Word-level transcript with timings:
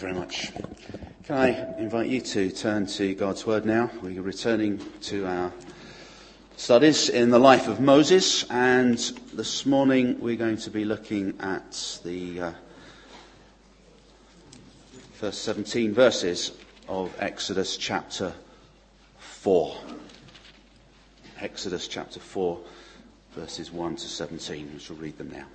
you 0.00 0.08
very 0.08 0.18
much. 0.18 0.52
Can 1.24 1.36
I 1.36 1.78
invite 1.78 2.08
you 2.08 2.20
to 2.20 2.50
turn 2.50 2.86
to 2.86 3.14
God's 3.14 3.46
Word 3.46 3.66
now? 3.66 3.90
We're 4.02 4.22
returning 4.22 4.80
to 5.02 5.26
our 5.26 5.52
studies 6.56 7.08
in 7.08 7.30
the 7.30 7.38
life 7.38 7.68
of 7.68 7.80
Moses, 7.80 8.44
and 8.50 8.98
this 9.34 9.66
morning 9.66 10.18
we're 10.20 10.36
going 10.36 10.56
to 10.58 10.70
be 10.70 10.84
looking 10.84 11.36
at 11.40 12.00
the 12.04 12.40
uh, 12.40 12.52
first 15.14 15.42
17 15.42 15.92
verses 15.92 16.52
of 16.88 17.14
Exodus 17.18 17.76
chapter 17.76 18.32
4. 19.18 19.76
Exodus 21.40 21.88
chapter 21.88 22.20
4, 22.20 22.58
verses 23.32 23.70
1 23.70 23.96
to 23.96 24.08
17. 24.08 24.70
We 24.72 24.78
shall 24.78 24.96
read 24.96 25.18
them 25.18 25.30
now. 25.30 25.46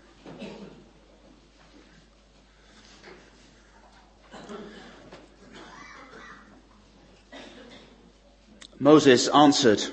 Moses 8.85 9.27
answered, 9.29 9.83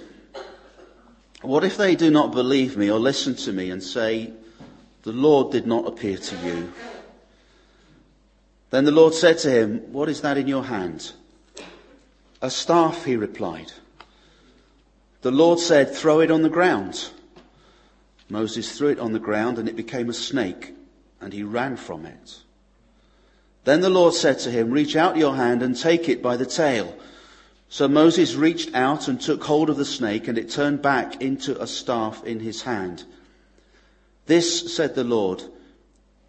What 1.41 1.65
if 1.65 1.79
they 1.79 1.97
do 1.97 2.11
not 2.11 2.33
believe 2.33 2.77
me 2.77 2.91
or 2.91 2.99
listen 2.99 3.35
to 3.37 3.51
me 3.51 3.71
and 3.71 3.83
say, 3.83 4.35
The 5.05 5.13
Lord 5.13 5.51
did 5.51 5.67
not 5.67 5.87
appear 5.87 6.19
to 6.19 6.37
you? 6.45 6.71
Then 8.69 8.85
the 8.85 8.91
Lord 8.91 9.15
said 9.15 9.39
to 9.39 9.51
him, 9.51 9.79
What 9.95 10.11
is 10.11 10.21
that 10.21 10.37
in 10.37 10.47
your 10.47 10.65
hand? 10.65 11.13
A 12.43 12.51
staff, 12.51 13.07
he 13.07 13.17
replied. 13.17 13.73
The 15.23 15.31
Lord 15.31 15.59
said, 15.59 15.95
Throw 15.95 16.21
it 16.21 16.31
on 16.31 16.43
the 16.43 16.51
ground. 16.51 17.09
Moses 18.29 18.77
threw 18.77 18.89
it 18.89 18.99
on 18.99 19.15
the 19.15 19.19
ground 19.19 19.59
and 19.59 19.71
it 19.71 19.75
became 19.75 20.11
a 20.11 20.13
snake 20.13 20.75
and 21.19 21.33
he 21.33 21.43
ran 21.43 21.79
from 21.79 22.05
it. 22.05 22.41
Then 23.65 23.81
the 23.81 23.89
Lord 23.89 24.13
said 24.13 24.39
to 24.41 24.51
him, 24.51 24.71
Reach 24.71 24.97
out 24.97 25.17
your 25.17 25.37
hand 25.37 25.63
and 25.63 25.75
take 25.75 26.11
it 26.11 26.23
by 26.23 26.37
the 26.37 26.45
tail. 26.45 26.95
So 27.73 27.89
Moses 27.89 28.35
reached 28.35 28.75
out 28.75 29.09
and 29.09 29.19
took 29.19 29.45
hold 29.45 29.71
of 29.71 29.79
the 29.79 29.87
snake, 29.87 30.29
and 30.29 30.37
it 30.37 30.51
turned 30.51 30.83
back 30.83 31.23
into 31.23 31.59
a 31.59 31.67
staff 31.67 32.23
in 32.23 32.39
his 32.39 32.61
hand. 32.61 33.05
This, 34.27 34.77
said 34.77 34.95
the 34.95 35.05
Lord, 35.05 35.43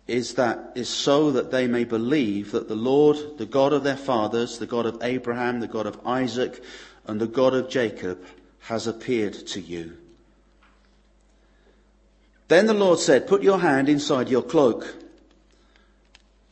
is 0.08 0.36
that 0.36 0.72
is 0.76 0.88
so 0.88 1.32
that 1.32 1.52
they 1.52 1.68
may 1.68 1.84
believe 1.84 2.54
that 2.54 2.70
the 2.70 2.78
Lord, 2.78 3.18
the 3.40 3.46
God 3.46 3.74
of 3.74 3.84
their 3.84 3.98
fathers, 3.98 4.58
the 4.58 4.66
God 4.66 4.86
of 4.86 5.04
Abraham, 5.04 5.60
the 5.60 5.68
God 5.68 5.86
of 5.86 6.00
Isaac, 6.08 6.64
and 7.08 7.20
the 7.20 7.28
God 7.28 7.54
of 7.54 7.70
Jacob, 7.70 8.24
has 8.62 8.88
appeared 8.88 9.34
to 9.48 9.60
you. 9.60 9.98
Then 12.48 12.68
the 12.68 12.74
Lord 12.74 13.00
said, 13.00 13.28
Put 13.28 13.44
your 13.44 13.60
hand 13.60 13.90
inside 13.90 14.30
your 14.30 14.44
cloak. 14.44 14.96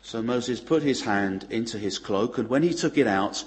So 0.01 0.21
Moses 0.21 0.59
put 0.59 0.83
his 0.83 1.03
hand 1.03 1.47
into 1.49 1.77
his 1.77 1.97
cloak, 1.97 2.37
and 2.37 2.49
when 2.49 2.61
he 2.61 2.73
took 2.73 2.97
it 2.97 3.07
out, 3.07 3.45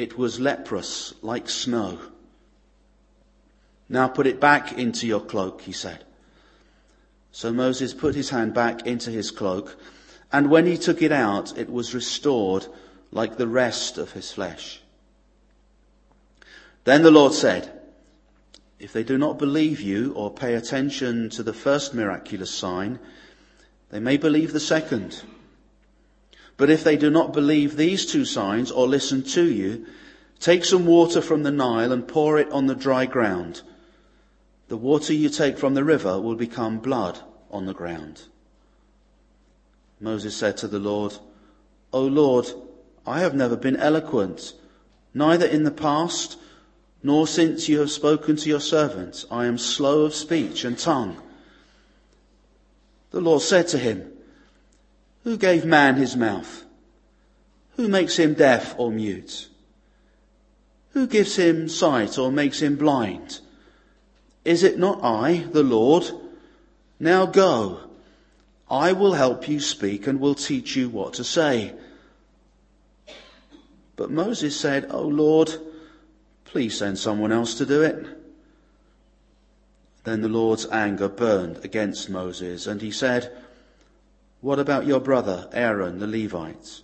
it 0.00 0.16
was 0.16 0.40
leprous 0.40 1.12
like 1.20 1.46
snow. 1.50 1.98
Now 3.86 4.08
put 4.08 4.26
it 4.26 4.40
back 4.40 4.72
into 4.78 5.06
your 5.06 5.20
cloak, 5.20 5.60
he 5.60 5.72
said. 5.72 6.04
So 7.32 7.52
Moses 7.52 7.92
put 7.92 8.14
his 8.14 8.30
hand 8.30 8.54
back 8.54 8.86
into 8.86 9.10
his 9.10 9.30
cloak, 9.30 9.78
and 10.32 10.50
when 10.50 10.64
he 10.64 10.78
took 10.78 11.02
it 11.02 11.12
out, 11.12 11.58
it 11.58 11.68
was 11.68 11.94
restored 11.94 12.66
like 13.12 13.36
the 13.36 13.46
rest 13.46 13.98
of 13.98 14.12
his 14.12 14.32
flesh. 14.32 14.80
Then 16.84 17.02
the 17.02 17.10
Lord 17.10 17.34
said, 17.34 17.70
If 18.78 18.94
they 18.94 19.04
do 19.04 19.18
not 19.18 19.38
believe 19.38 19.82
you 19.82 20.14
or 20.14 20.32
pay 20.32 20.54
attention 20.54 21.28
to 21.30 21.42
the 21.42 21.52
first 21.52 21.92
miraculous 21.92 22.50
sign, 22.50 22.98
they 23.90 24.00
may 24.00 24.16
believe 24.16 24.54
the 24.54 24.60
second. 24.60 25.22
But 26.60 26.68
if 26.68 26.84
they 26.84 26.98
do 26.98 27.08
not 27.08 27.32
believe 27.32 27.74
these 27.74 28.04
two 28.04 28.26
signs 28.26 28.70
or 28.70 28.86
listen 28.86 29.22
to 29.22 29.50
you, 29.50 29.86
take 30.40 30.66
some 30.66 30.84
water 30.84 31.22
from 31.22 31.42
the 31.42 31.50
Nile 31.50 31.90
and 31.90 32.06
pour 32.06 32.38
it 32.38 32.52
on 32.52 32.66
the 32.66 32.74
dry 32.74 33.06
ground. 33.06 33.62
The 34.68 34.76
water 34.76 35.14
you 35.14 35.30
take 35.30 35.56
from 35.56 35.72
the 35.72 35.84
river 35.84 36.20
will 36.20 36.34
become 36.34 36.78
blood 36.78 37.18
on 37.50 37.64
the 37.64 37.72
ground. 37.72 38.24
Moses 40.00 40.36
said 40.36 40.58
to 40.58 40.68
the 40.68 40.78
Lord, 40.78 41.14
O 41.94 42.02
Lord, 42.02 42.52
I 43.06 43.20
have 43.20 43.34
never 43.34 43.56
been 43.56 43.76
eloquent, 43.76 44.52
neither 45.14 45.46
in 45.46 45.64
the 45.64 45.70
past 45.70 46.36
nor 47.02 47.26
since 47.26 47.70
you 47.70 47.80
have 47.80 47.90
spoken 47.90 48.36
to 48.36 48.50
your 48.50 48.60
servants. 48.60 49.24
I 49.30 49.46
am 49.46 49.56
slow 49.56 50.02
of 50.02 50.14
speech 50.14 50.64
and 50.64 50.78
tongue. 50.78 51.22
The 53.12 53.22
Lord 53.22 53.40
said 53.40 53.66
to 53.68 53.78
him, 53.78 54.09
who 55.24 55.36
gave 55.36 55.64
man 55.64 55.96
his 55.96 56.16
mouth? 56.16 56.64
Who 57.76 57.88
makes 57.88 58.16
him 58.16 58.34
deaf 58.34 58.74
or 58.78 58.90
mute? 58.90 59.48
Who 60.92 61.06
gives 61.06 61.36
him 61.36 61.68
sight 61.68 62.18
or 62.18 62.32
makes 62.32 62.60
him 62.60 62.76
blind? 62.76 63.40
Is 64.44 64.62
it 64.62 64.78
not 64.78 65.00
I, 65.02 65.46
the 65.52 65.62
Lord? 65.62 66.10
Now 66.98 67.26
go. 67.26 67.80
I 68.70 68.92
will 68.92 69.14
help 69.14 69.48
you 69.48 69.60
speak 69.60 70.06
and 70.06 70.20
will 70.20 70.34
teach 70.34 70.76
you 70.76 70.88
what 70.88 71.14
to 71.14 71.24
say. 71.24 71.74
But 73.96 74.10
Moses 74.10 74.58
said, 74.58 74.86
O 74.90 75.02
Lord, 75.02 75.52
please 76.44 76.78
send 76.78 76.98
someone 76.98 77.32
else 77.32 77.54
to 77.56 77.66
do 77.66 77.82
it. 77.82 78.06
Then 80.04 80.22
the 80.22 80.28
Lord's 80.28 80.66
anger 80.66 81.08
burned 81.08 81.64
against 81.64 82.08
Moses 82.08 82.66
and 82.66 82.80
he 82.80 82.90
said, 82.90 83.36
what 84.40 84.58
about 84.58 84.86
your 84.86 85.00
brother, 85.00 85.48
Aaron 85.52 85.98
the 85.98 86.06
Levite? 86.06 86.82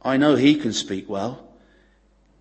I 0.00 0.16
know 0.16 0.36
he 0.36 0.54
can 0.54 0.72
speak 0.72 1.08
well. 1.08 1.46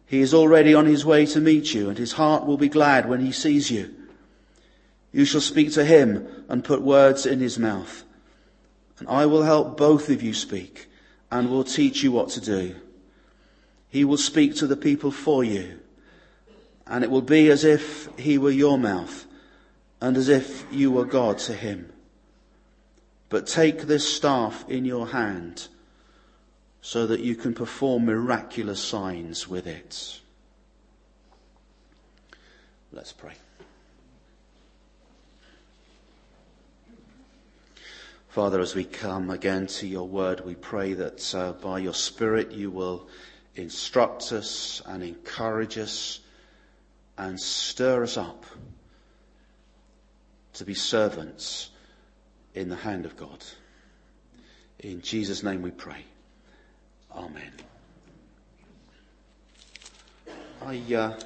He 0.05 0.21
is 0.21 0.33
already 0.33 0.73
on 0.73 0.85
his 0.85 1.05
way 1.05 1.25
to 1.27 1.41
meet 1.41 1.73
you, 1.73 1.89
and 1.89 1.97
his 1.97 2.13
heart 2.13 2.45
will 2.45 2.57
be 2.57 2.69
glad 2.69 3.09
when 3.09 3.19
he 3.19 3.31
sees 3.31 3.69
you. 3.69 3.93
You 5.11 5.25
shall 5.25 5.41
speak 5.41 5.73
to 5.73 5.83
him 5.83 6.27
and 6.47 6.63
put 6.63 6.81
words 6.81 7.25
in 7.25 7.39
his 7.39 7.59
mouth. 7.59 8.03
And 8.99 9.09
I 9.09 9.25
will 9.25 9.43
help 9.43 9.77
both 9.77 10.09
of 10.09 10.23
you 10.23 10.33
speak 10.33 10.87
and 11.29 11.49
will 11.49 11.63
teach 11.63 12.03
you 12.03 12.11
what 12.11 12.29
to 12.29 12.41
do. 12.41 12.75
He 13.89 14.05
will 14.05 14.17
speak 14.17 14.55
to 14.55 14.67
the 14.67 14.77
people 14.77 15.11
for 15.11 15.43
you, 15.43 15.79
and 16.85 17.03
it 17.03 17.11
will 17.11 17.21
be 17.21 17.49
as 17.49 17.63
if 17.63 18.07
he 18.17 18.37
were 18.37 18.51
your 18.51 18.77
mouth 18.77 19.25
and 19.99 20.15
as 20.15 20.29
if 20.29 20.65
you 20.71 20.91
were 20.91 21.05
God 21.05 21.37
to 21.39 21.53
him. 21.53 21.91
But 23.29 23.47
take 23.47 23.81
this 23.81 24.07
staff 24.07 24.67
in 24.69 24.85
your 24.85 25.07
hand 25.07 25.67
so 26.81 27.05
that 27.07 27.19
you 27.19 27.35
can 27.35 27.53
perform 27.53 28.05
miraculous 28.05 28.81
signs 28.81 29.47
with 29.47 29.67
it. 29.67 30.19
Let's 32.93 33.11
pray. 33.11 33.33
Father, 38.29 38.61
as 38.61 38.75
we 38.75 38.85
come 38.85 39.29
again 39.29 39.67
to 39.67 39.87
your 39.87 40.07
word, 40.07 40.45
we 40.45 40.55
pray 40.55 40.93
that 40.93 41.35
uh, 41.35 41.53
by 41.53 41.79
your 41.79 41.93
Spirit 41.93 42.51
you 42.51 42.69
will 42.71 43.07
instruct 43.55 44.31
us 44.31 44.81
and 44.85 45.03
encourage 45.03 45.77
us 45.77 46.19
and 47.17 47.39
stir 47.39 48.03
us 48.03 48.15
up 48.15 48.45
to 50.53 50.63
be 50.63 50.75
servants 50.75 51.71
in 52.57 52.69
the 52.69 52.75
hand 52.75 53.05
of 53.05 53.15
God. 53.15 53.43
In 54.79 55.01
Jesus' 55.01 55.43
name 55.43 55.61
we 55.61 55.69
pray. 55.69 56.03
Amen. 57.15 57.51
I, 60.63 60.81
uh, 60.93 61.19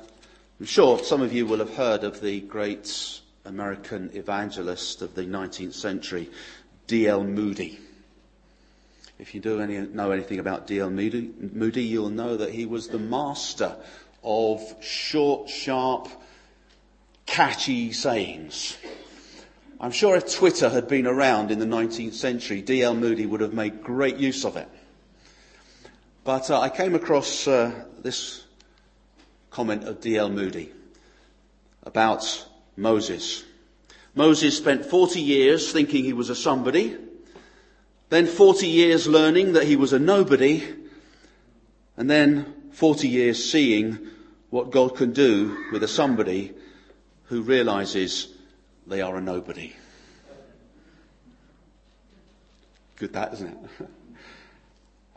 I'm 0.59 0.65
sure 0.65 0.99
some 0.99 1.21
of 1.21 1.31
you 1.31 1.45
will 1.45 1.59
have 1.59 1.73
heard 1.73 2.03
of 2.03 2.19
the 2.19 2.41
great 2.41 3.21
American 3.45 4.11
evangelist 4.13 5.01
of 5.01 5.15
the 5.15 5.23
19th 5.23 5.73
century, 5.73 6.29
D.L. 6.87 7.23
Moody. 7.23 7.79
If 9.17 9.33
you 9.33 9.39
do 9.39 9.61
any, 9.61 9.77
know 9.79 10.11
anything 10.11 10.39
about 10.39 10.67
D.L. 10.67 10.89
Moody, 10.89 11.31
Moody, 11.39 11.83
you'll 11.83 12.09
know 12.09 12.35
that 12.37 12.51
he 12.51 12.65
was 12.65 12.89
the 12.89 12.99
master 12.99 13.77
of 14.21 14.61
short, 14.83 15.49
sharp, 15.49 16.09
catchy 17.25 17.93
sayings. 17.93 18.75
I'm 19.81 19.89
sure 19.89 20.15
if 20.15 20.31
Twitter 20.31 20.69
had 20.69 20.87
been 20.87 21.07
around 21.07 21.49
in 21.49 21.57
the 21.57 21.65
19th 21.65 22.13
century, 22.13 22.61
D.L. 22.61 22.93
Moody 22.93 23.25
would 23.25 23.41
have 23.41 23.55
made 23.55 23.81
great 23.81 24.17
use 24.17 24.45
of 24.45 24.55
it. 24.55 24.69
But 26.23 26.51
uh, 26.51 26.59
I 26.59 26.69
came 26.69 26.93
across 26.93 27.47
uh, 27.47 27.85
this 27.99 28.43
comment 29.49 29.85
of 29.85 29.99
D.L. 29.99 30.29
Moody 30.29 30.71
about 31.81 32.45
Moses. 32.77 33.43
Moses 34.13 34.55
spent 34.55 34.85
40 34.85 35.19
years 35.19 35.71
thinking 35.71 36.03
he 36.03 36.13
was 36.13 36.29
a 36.29 36.35
somebody, 36.35 36.95
then 38.09 38.27
40 38.27 38.67
years 38.67 39.07
learning 39.07 39.53
that 39.53 39.63
he 39.63 39.77
was 39.77 39.93
a 39.93 39.99
nobody, 39.99 40.63
and 41.97 42.07
then 42.07 42.53
40 42.73 43.07
years 43.07 43.43
seeing 43.43 43.97
what 44.51 44.69
God 44.69 44.95
can 44.95 45.11
do 45.11 45.57
with 45.71 45.81
a 45.81 45.87
somebody 45.87 46.53
who 47.25 47.41
realizes 47.41 48.30
they 48.91 48.99
are 48.99 49.15
a 49.15 49.21
nobody. 49.21 49.71
Good 52.97 53.13
that, 53.13 53.33
isn't 53.33 53.47
it? 53.47 53.87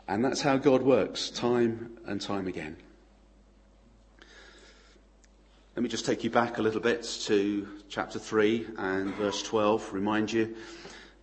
And 0.07 0.23
that's 0.23 0.39
how 0.39 0.57
God 0.57 0.83
works, 0.83 1.31
time 1.31 1.97
and 2.05 2.21
time 2.21 2.47
again. 2.47 2.77
Let 5.75 5.81
me 5.81 5.89
just 5.89 6.05
take 6.05 6.23
you 6.23 6.29
back 6.29 6.59
a 6.59 6.61
little 6.61 6.79
bit 6.79 7.01
to 7.23 7.67
chapter 7.89 8.19
3 8.19 8.67
and 8.77 9.15
verse 9.15 9.41
12. 9.41 9.93
Remind 9.93 10.31
you 10.31 10.55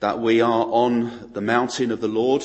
that 0.01 0.19
we 0.19 0.41
are 0.41 0.67
on 0.67 1.31
the 1.33 1.41
mountain 1.41 1.93
of 1.93 2.01
the 2.01 2.09
Lord. 2.09 2.45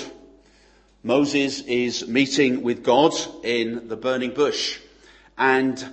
Moses 1.02 1.62
is 1.62 2.08
meeting 2.08 2.62
with 2.62 2.84
God 2.84 3.14
in 3.44 3.88
the 3.88 3.98
burning 3.98 4.36
bush. 4.36 4.78
And 5.40 5.84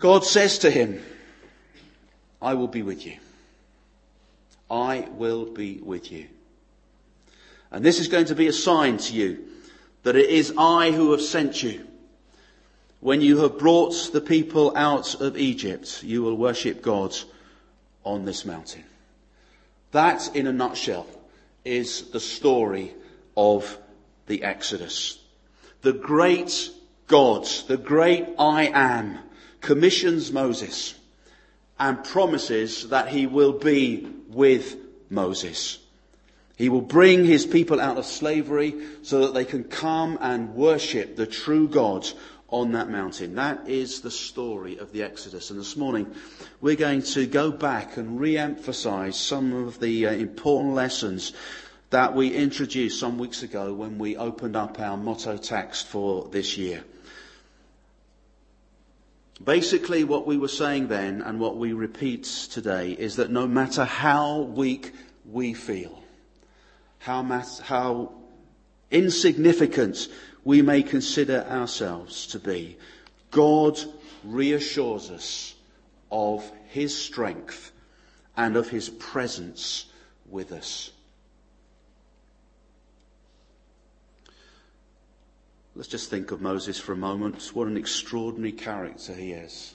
God 0.00 0.24
says 0.24 0.58
to 0.58 0.72
him, 0.72 1.00
I 2.44 2.52
will 2.52 2.68
be 2.68 2.82
with 2.82 3.06
you. 3.06 3.16
I 4.70 5.08
will 5.12 5.46
be 5.46 5.78
with 5.78 6.12
you. 6.12 6.26
And 7.70 7.82
this 7.82 7.98
is 7.98 8.08
going 8.08 8.26
to 8.26 8.34
be 8.34 8.48
a 8.48 8.52
sign 8.52 8.98
to 8.98 9.14
you 9.14 9.46
that 10.02 10.14
it 10.14 10.28
is 10.28 10.52
I 10.58 10.90
who 10.90 11.12
have 11.12 11.22
sent 11.22 11.62
you. 11.62 11.86
When 13.00 13.22
you 13.22 13.38
have 13.38 13.58
brought 13.58 14.12
the 14.12 14.20
people 14.20 14.76
out 14.76 15.14
of 15.22 15.38
Egypt, 15.38 16.02
you 16.02 16.22
will 16.22 16.36
worship 16.36 16.82
God 16.82 17.16
on 18.04 18.26
this 18.26 18.44
mountain. 18.44 18.84
That, 19.92 20.36
in 20.36 20.46
a 20.46 20.52
nutshell, 20.52 21.06
is 21.64 22.10
the 22.10 22.20
story 22.20 22.92
of 23.38 23.78
the 24.26 24.42
Exodus. 24.42 25.18
The 25.80 25.94
great 25.94 26.70
God, 27.06 27.46
the 27.68 27.78
great 27.78 28.26
I 28.38 28.66
am, 28.66 29.18
commissions 29.62 30.30
Moses 30.30 30.94
and 31.78 32.04
promises 32.04 32.88
that 32.90 33.08
he 33.08 33.26
will 33.26 33.52
be 33.52 34.06
with 34.28 34.76
Moses. 35.10 35.78
He 36.56 36.68
will 36.68 36.82
bring 36.82 37.24
his 37.24 37.46
people 37.46 37.80
out 37.80 37.98
of 37.98 38.06
slavery 38.06 38.74
so 39.02 39.20
that 39.22 39.34
they 39.34 39.44
can 39.44 39.64
come 39.64 40.18
and 40.20 40.54
worship 40.54 41.16
the 41.16 41.26
true 41.26 41.66
God 41.66 42.08
on 42.48 42.72
that 42.72 42.88
mountain. 42.88 43.34
That 43.34 43.68
is 43.68 44.00
the 44.00 44.10
story 44.10 44.78
of 44.78 44.92
the 44.92 45.02
Exodus. 45.02 45.50
And 45.50 45.58
this 45.58 45.76
morning, 45.76 46.14
we're 46.60 46.76
going 46.76 47.02
to 47.02 47.26
go 47.26 47.50
back 47.50 47.96
and 47.96 48.20
re-emphasize 48.20 49.18
some 49.18 49.52
of 49.52 49.80
the 49.80 50.06
uh, 50.06 50.12
important 50.12 50.74
lessons 50.74 51.32
that 51.90 52.14
we 52.14 52.28
introduced 52.28 53.00
some 53.00 53.18
weeks 53.18 53.42
ago 53.42 53.74
when 53.74 53.98
we 53.98 54.16
opened 54.16 54.54
up 54.54 54.78
our 54.78 54.96
motto 54.96 55.36
text 55.36 55.88
for 55.88 56.28
this 56.28 56.56
year. 56.56 56.84
Basically, 59.42 60.04
what 60.04 60.26
we 60.26 60.36
were 60.36 60.48
saying 60.48 60.88
then 60.88 61.20
and 61.20 61.40
what 61.40 61.56
we 61.56 61.72
repeat 61.72 62.24
today 62.24 62.92
is 62.92 63.16
that 63.16 63.30
no 63.30 63.46
matter 63.46 63.84
how 63.84 64.42
weak 64.42 64.92
we 65.24 65.54
feel, 65.54 66.02
how, 66.98 67.22
how 67.62 68.12
insignificant 68.90 70.08
we 70.44 70.62
may 70.62 70.82
consider 70.82 71.44
ourselves 71.50 72.28
to 72.28 72.38
be, 72.38 72.76
God 73.30 73.78
reassures 74.22 75.10
us 75.10 75.54
of 76.12 76.48
His 76.68 76.96
strength 76.96 77.72
and 78.36 78.56
of 78.56 78.68
His 78.68 78.88
presence 78.88 79.86
with 80.30 80.52
us. 80.52 80.92
Let's 85.76 85.88
just 85.88 86.08
think 86.08 86.30
of 86.30 86.40
Moses 86.40 86.78
for 86.78 86.92
a 86.92 86.96
moment. 86.96 87.50
What 87.52 87.66
an 87.66 87.76
extraordinary 87.76 88.52
character 88.52 89.12
he 89.12 89.32
is. 89.32 89.74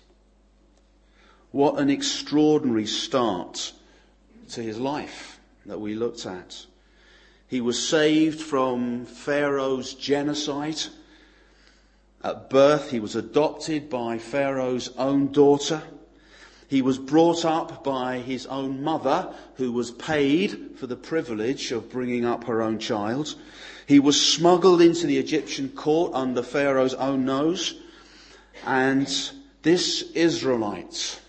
What 1.51 1.78
an 1.78 1.90
extraordinary 1.90 2.86
start 2.86 3.74
to 4.51 4.62
his 4.63 4.80
life 4.80 5.40
that 5.66 5.81
we 5.81 5.96
looked 5.96 6.25
at. 6.25 6.66
He 7.48 7.60
was 7.60 7.86
saved 7.86 8.40
from 8.40 9.06
Pharaoh's 9.06 9.94
genocide. 9.94 10.80
At 12.24 12.50
birth, 12.50 12.92
he 12.92 13.00
was 13.00 13.16
adopted 13.16 13.90
by 13.90 14.19
Pharaoh's 14.19 14.90
own 14.98 15.31
daughter. 15.34 15.81
He 16.69 16.83
was 16.83 17.00
brought 17.00 17.45
up 17.45 17.83
by 17.83 18.19
his 18.19 18.45
own 18.45 18.83
mother, 18.83 19.33
who 19.56 19.71
was 19.71 19.89
paid 19.89 20.75
for 20.75 20.86
the 20.86 20.95
privilege 20.95 21.71
of 21.71 21.89
bringing 21.89 22.25
up 22.25 22.44
her 22.44 22.62
own 22.62 22.77
child. 22.77 23.33
He 23.88 24.00
was 24.00 24.24
smuggled 24.24 24.80
into 24.80 25.07
the 25.07 25.18
Egyptian 25.18 25.69
court 25.69 26.13
under 26.13 26.44
Pharaoh's 26.44 26.94
own 26.94 27.25
nose. 27.25 27.74
And 28.68 29.07
this 29.63 30.12
Israelite 30.13 31.19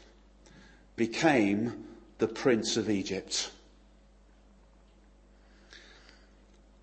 became 0.95 1.87
the 2.19 2.29
prince 2.29 2.77
of 2.77 2.91
Egypt. 2.91 3.51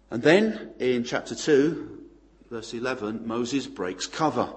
And 0.09 0.23
then 0.23 0.71
in 0.79 1.03
chapter 1.03 1.35
2, 1.35 2.05
verse 2.49 2.73
11, 2.73 3.27
Moses 3.27 3.67
breaks 3.67 4.07
cover. 4.07 4.49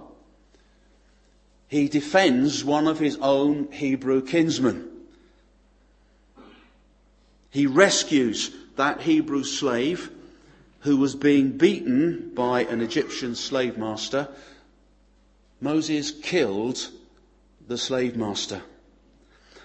He 1.70 1.88
defends 1.88 2.64
one 2.64 2.88
of 2.88 2.98
his 2.98 3.16
own 3.22 3.70
Hebrew 3.70 4.22
kinsmen. 4.22 4.88
He 7.48 7.66
rescues 7.66 8.50
that 8.74 9.02
Hebrew 9.02 9.44
slave 9.44 10.10
who 10.80 10.96
was 10.96 11.14
being 11.14 11.52
beaten 11.52 12.32
by 12.34 12.64
an 12.64 12.80
Egyptian 12.80 13.36
slave 13.36 13.78
master. 13.78 14.28
Moses 15.60 16.10
killed 16.10 16.88
the 17.68 17.78
slave 17.78 18.16
master. 18.16 18.62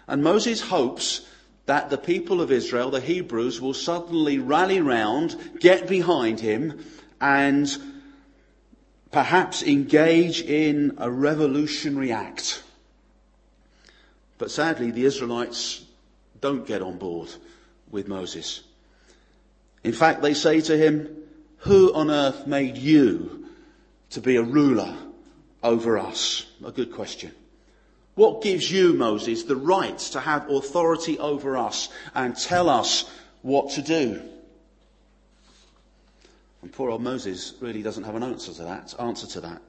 And 0.07 0.23
Moses 0.23 0.61
hopes 0.61 1.25
that 1.65 1.89
the 1.89 1.97
people 1.97 2.39
of 2.39 2.51
Israel, 2.51 2.91
the 2.91 3.01
Hebrews, 3.01 3.59
will 3.59 3.73
suddenly 3.73 4.37
rally 4.37 4.79
round, 4.79 5.35
get 5.59 5.87
behind 5.87 6.39
him, 6.39 6.85
and 7.19 7.94
perhaps 9.15 9.63
engage 9.63 10.41
in 10.41 10.94
a 10.97 11.09
revolutionary 11.09 12.12
act. 12.12 12.62
But 14.38 14.51
sadly, 14.51 14.91
the 14.91 15.06
Israelites 15.06 15.85
don't 16.41 16.67
get 16.67 16.81
on 16.81 16.97
board 16.97 17.29
with 17.89 18.09
Moses. 18.09 18.62
In 19.85 19.94
fact, 19.94 20.21
they 20.21 20.33
say 20.33 20.59
to 20.59 20.75
him, 20.75 21.15
Who 21.59 21.94
on 21.94 22.12
earth 22.12 22.45
made 22.45 22.75
you 22.75 23.45
to 24.09 24.19
be 24.19 24.35
a 24.35 24.44
ruler 24.44 24.94
over 25.63 25.97
us? 25.97 26.45
A 26.65 26.73
good 26.73 26.91
question. 26.91 27.31
What 28.15 28.44
gives 28.44 28.69
you, 28.69 28.95
Moses, 28.95 29.44
the 29.44 29.56
right 29.56 29.97
to 29.97 30.19
have 30.19 30.50
authority 30.50 31.17
over 31.19 31.56
us 31.56 31.88
and 32.13 32.35
tell 32.35 32.67
us 32.67 33.09
what 33.44 33.71
to 33.75 33.81
do? 33.81 34.21
And 36.65 36.73
poor 36.73 36.89
old 36.89 37.03
Moses 37.03 37.53
really 37.59 37.83
doesn't 37.83 38.06
have 38.06 38.15
an 38.15 38.24
answer 38.24 38.51
to 38.51 38.63
that. 38.63 38.95
Answer 39.00 39.27
to 39.27 39.41
that. 39.41 39.62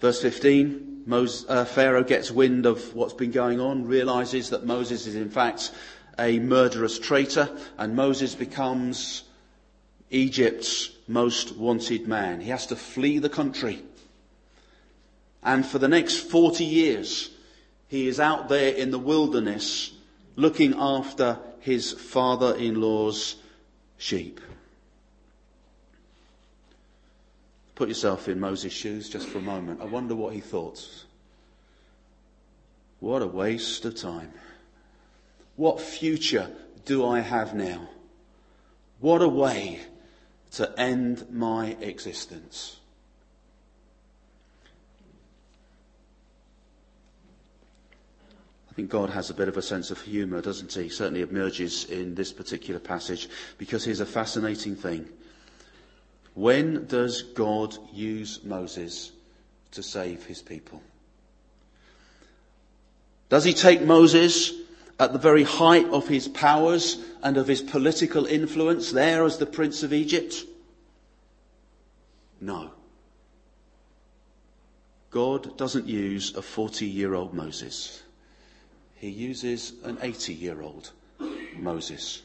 Verse 0.00 0.20
15, 0.20 1.04
Moses, 1.06 1.48
uh, 1.48 1.64
Pharaoh 1.64 2.02
gets 2.02 2.32
wind 2.32 2.66
of 2.66 2.92
what's 2.92 3.14
been 3.14 3.30
going 3.30 3.60
on, 3.60 3.86
realizes 3.86 4.50
that 4.50 4.66
Moses 4.66 5.06
is 5.06 5.14
in 5.14 5.30
fact 5.30 5.70
a 6.18 6.40
murderous 6.40 6.98
traitor, 6.98 7.56
and 7.78 7.94
Moses 7.94 8.34
becomes 8.34 9.22
Egypt's 10.10 10.90
most 11.06 11.56
wanted 11.56 12.08
man. 12.08 12.40
He 12.40 12.50
has 12.50 12.66
to 12.66 12.74
flee 12.74 13.20
the 13.20 13.28
country. 13.28 13.80
And 15.40 15.64
for 15.64 15.78
the 15.78 15.86
next 15.86 16.16
40 16.16 16.64
years, 16.64 17.30
he 17.86 18.08
is 18.08 18.18
out 18.18 18.48
there 18.48 18.74
in 18.74 18.90
the 18.90 18.98
wilderness 18.98 19.92
looking 20.34 20.74
after 20.76 21.38
his 21.60 21.92
father-in-law's 21.92 23.36
sheep. 24.00 24.40
Put 27.74 27.88
yourself 27.88 28.28
in 28.28 28.40
Moses' 28.40 28.72
shoes 28.72 29.08
just 29.08 29.28
for 29.28 29.38
a 29.38 29.42
moment. 29.42 29.80
I 29.80 29.84
wonder 29.84 30.14
what 30.14 30.34
he 30.34 30.40
thought. 30.40 30.86
What 32.98 33.22
a 33.22 33.26
waste 33.26 33.84
of 33.84 33.94
time. 33.94 34.32
What 35.56 35.80
future 35.80 36.50
do 36.86 37.06
I 37.06 37.20
have 37.20 37.54
now? 37.54 37.88
What 39.00 39.22
a 39.22 39.28
way 39.28 39.80
to 40.52 40.80
end 40.80 41.26
my 41.30 41.76
existence. 41.80 42.79
Think 48.80 48.90
God 48.90 49.10
has 49.10 49.28
a 49.28 49.34
bit 49.34 49.48
of 49.48 49.58
a 49.58 49.62
sense 49.62 49.90
of 49.90 50.00
humour, 50.00 50.40
doesn't 50.40 50.72
he? 50.72 50.88
Certainly 50.88 51.20
emerges 51.20 51.84
in 51.84 52.14
this 52.14 52.32
particular 52.32 52.80
passage 52.80 53.28
because 53.58 53.84
here's 53.84 54.00
a 54.00 54.06
fascinating 54.06 54.74
thing. 54.74 55.06
When 56.32 56.86
does 56.86 57.20
God 57.20 57.76
use 57.92 58.42
Moses 58.42 59.12
to 59.72 59.82
save 59.82 60.24
his 60.24 60.40
people? 60.40 60.82
Does 63.28 63.44
he 63.44 63.52
take 63.52 63.82
Moses 63.82 64.50
at 64.98 65.12
the 65.12 65.18
very 65.18 65.42
height 65.42 65.86
of 65.88 66.08
his 66.08 66.26
powers 66.28 66.96
and 67.22 67.36
of 67.36 67.48
his 67.48 67.60
political 67.60 68.24
influence 68.24 68.92
there 68.92 69.24
as 69.24 69.36
the 69.36 69.44
Prince 69.44 69.82
of 69.82 69.92
Egypt? 69.92 70.36
No. 72.40 72.70
God 75.10 75.58
doesn't 75.58 75.86
use 75.86 76.34
a 76.34 76.40
40 76.40 76.86
year 76.86 77.12
old 77.12 77.34
Moses 77.34 78.02
he 79.00 79.08
uses 79.08 79.72
an 79.82 79.96
80 80.02 80.34
year 80.34 80.60
old 80.60 80.92
Moses. 81.56 82.20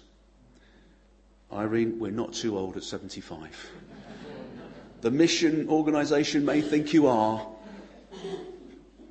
Irene, 1.51 1.97
we're 1.99 2.11
not 2.11 2.33
too 2.33 2.57
old 2.57 2.75
at 2.75 2.83
75. 2.83 3.69
The 4.99 5.09
mission 5.09 5.69
organisation 5.69 6.43
may 6.43 6.59
think 6.59 6.91
you 6.91 7.07
are, 7.07 7.47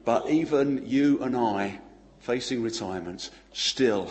but 0.05 0.29
even 0.29 0.87
you 0.87 1.23
and 1.23 1.35
I, 1.35 1.81
facing 2.21 2.63
retirement, 2.63 3.31
still 3.55 4.11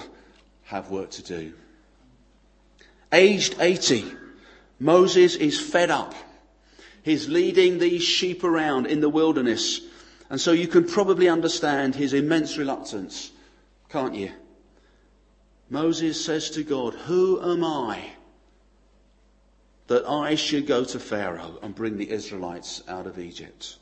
have 0.63 0.89
work 0.89 1.11
to 1.11 1.23
do. 1.23 1.53
Aged 3.11 3.57
80, 3.59 4.05
Moses 4.79 5.35
is 5.35 5.59
fed 5.59 5.91
up. 5.91 6.15
He's 7.03 7.29
leading 7.29 7.77
these 7.77 8.03
sheep 8.03 8.43
around 8.43 8.87
in 8.87 9.01
the 9.01 9.09
wilderness. 9.09 9.81
And 10.31 10.41
so 10.41 10.53
you 10.53 10.67
can 10.67 10.87
probably 10.87 11.29
understand 11.29 11.93
his 11.93 12.13
immense 12.13 12.57
reluctance, 12.57 13.29
can't 13.93 14.15
you? 14.15 14.31
Moses 15.69 16.25
says 16.25 16.49
to 16.49 16.63
God, 16.63 16.95
Who 17.05 17.39
am 17.39 17.63
I 17.63 18.01
that 19.85 20.09
I 20.09 20.33
should 20.33 20.65
go 20.65 20.83
to 20.83 20.99
Pharaoh 20.99 21.59
and 21.61 21.75
bring 21.75 21.97
the 21.97 22.09
Israelites 22.09 22.81
out 22.87 23.05
of 23.05 23.19
Egypt? 23.19 23.77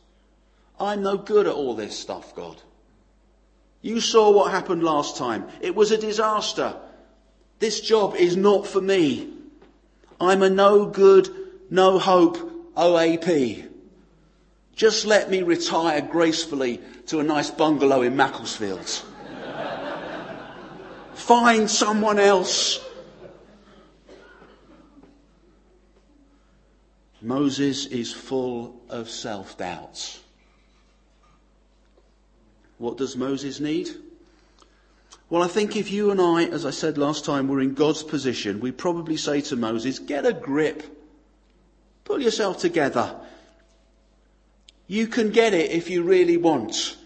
I'm 0.78 1.02
no 1.02 1.16
good 1.16 1.48
at 1.48 1.54
all 1.54 1.76
this 1.76 1.98
stuff, 1.98 2.36
God. 2.36 2.62
You 3.82 4.02
saw 4.02 4.32
what 4.32 4.52
happened 4.52 4.84
last 4.84 5.16
time. 5.16 5.48
It 5.62 5.76
was 5.76 5.92
a 5.92 5.98
disaster. 5.98 6.76
This 7.60 7.80
job 7.80 8.16
is 8.16 8.36
not 8.36 8.68
for 8.68 8.82
me. 8.82 9.30
I'm 10.20 10.42
a 10.42 10.50
no 10.50 10.88
good, 10.88 11.30
no 11.70 11.98
hope 11.98 12.76
OAP. 12.76 13.66
Just 14.76 15.06
let 15.06 15.32
me 15.32 15.42
retire 15.42 16.02
gracefully 16.02 16.82
to 17.08 17.22
a 17.22 17.24
nice 17.24 17.50
bungalow 17.50 18.02
in 18.02 18.18
Macclesfield. 18.18 19.04
Find 21.22 21.70
someone 21.70 22.18
else. 22.18 22.84
Moses 27.22 27.86
is 27.86 28.12
full 28.12 28.82
of 28.90 29.08
self 29.08 29.56
doubts. 29.56 30.20
What 32.80 32.98
does 32.98 33.16
Moses 33.16 33.60
need? 33.60 33.90
Well, 35.30 35.44
I 35.44 35.48
think 35.48 35.76
if 35.76 35.92
you 35.92 36.10
and 36.10 36.20
I, 36.20 36.46
as 36.46 36.66
I 36.66 36.72
said 36.72 36.98
last 36.98 37.24
time, 37.24 37.48
were 37.48 37.62
in 37.62 37.76
God's 37.76 38.02
position, 38.02 38.60
we'd 38.60 38.80
probably 38.80 39.16
say 39.16 39.42
to 39.42 39.56
Moses, 39.56 40.00
get 40.00 40.26
a 40.26 40.34
grip. 40.34 40.84
Pull 42.04 42.20
yourself 42.20 42.58
together. 42.58 43.16
You 44.88 45.06
can 45.06 45.30
get 45.30 45.54
it 45.54 45.70
if 45.70 45.92
you 45.92 46.02
really 46.02 46.38
want. 46.38 46.98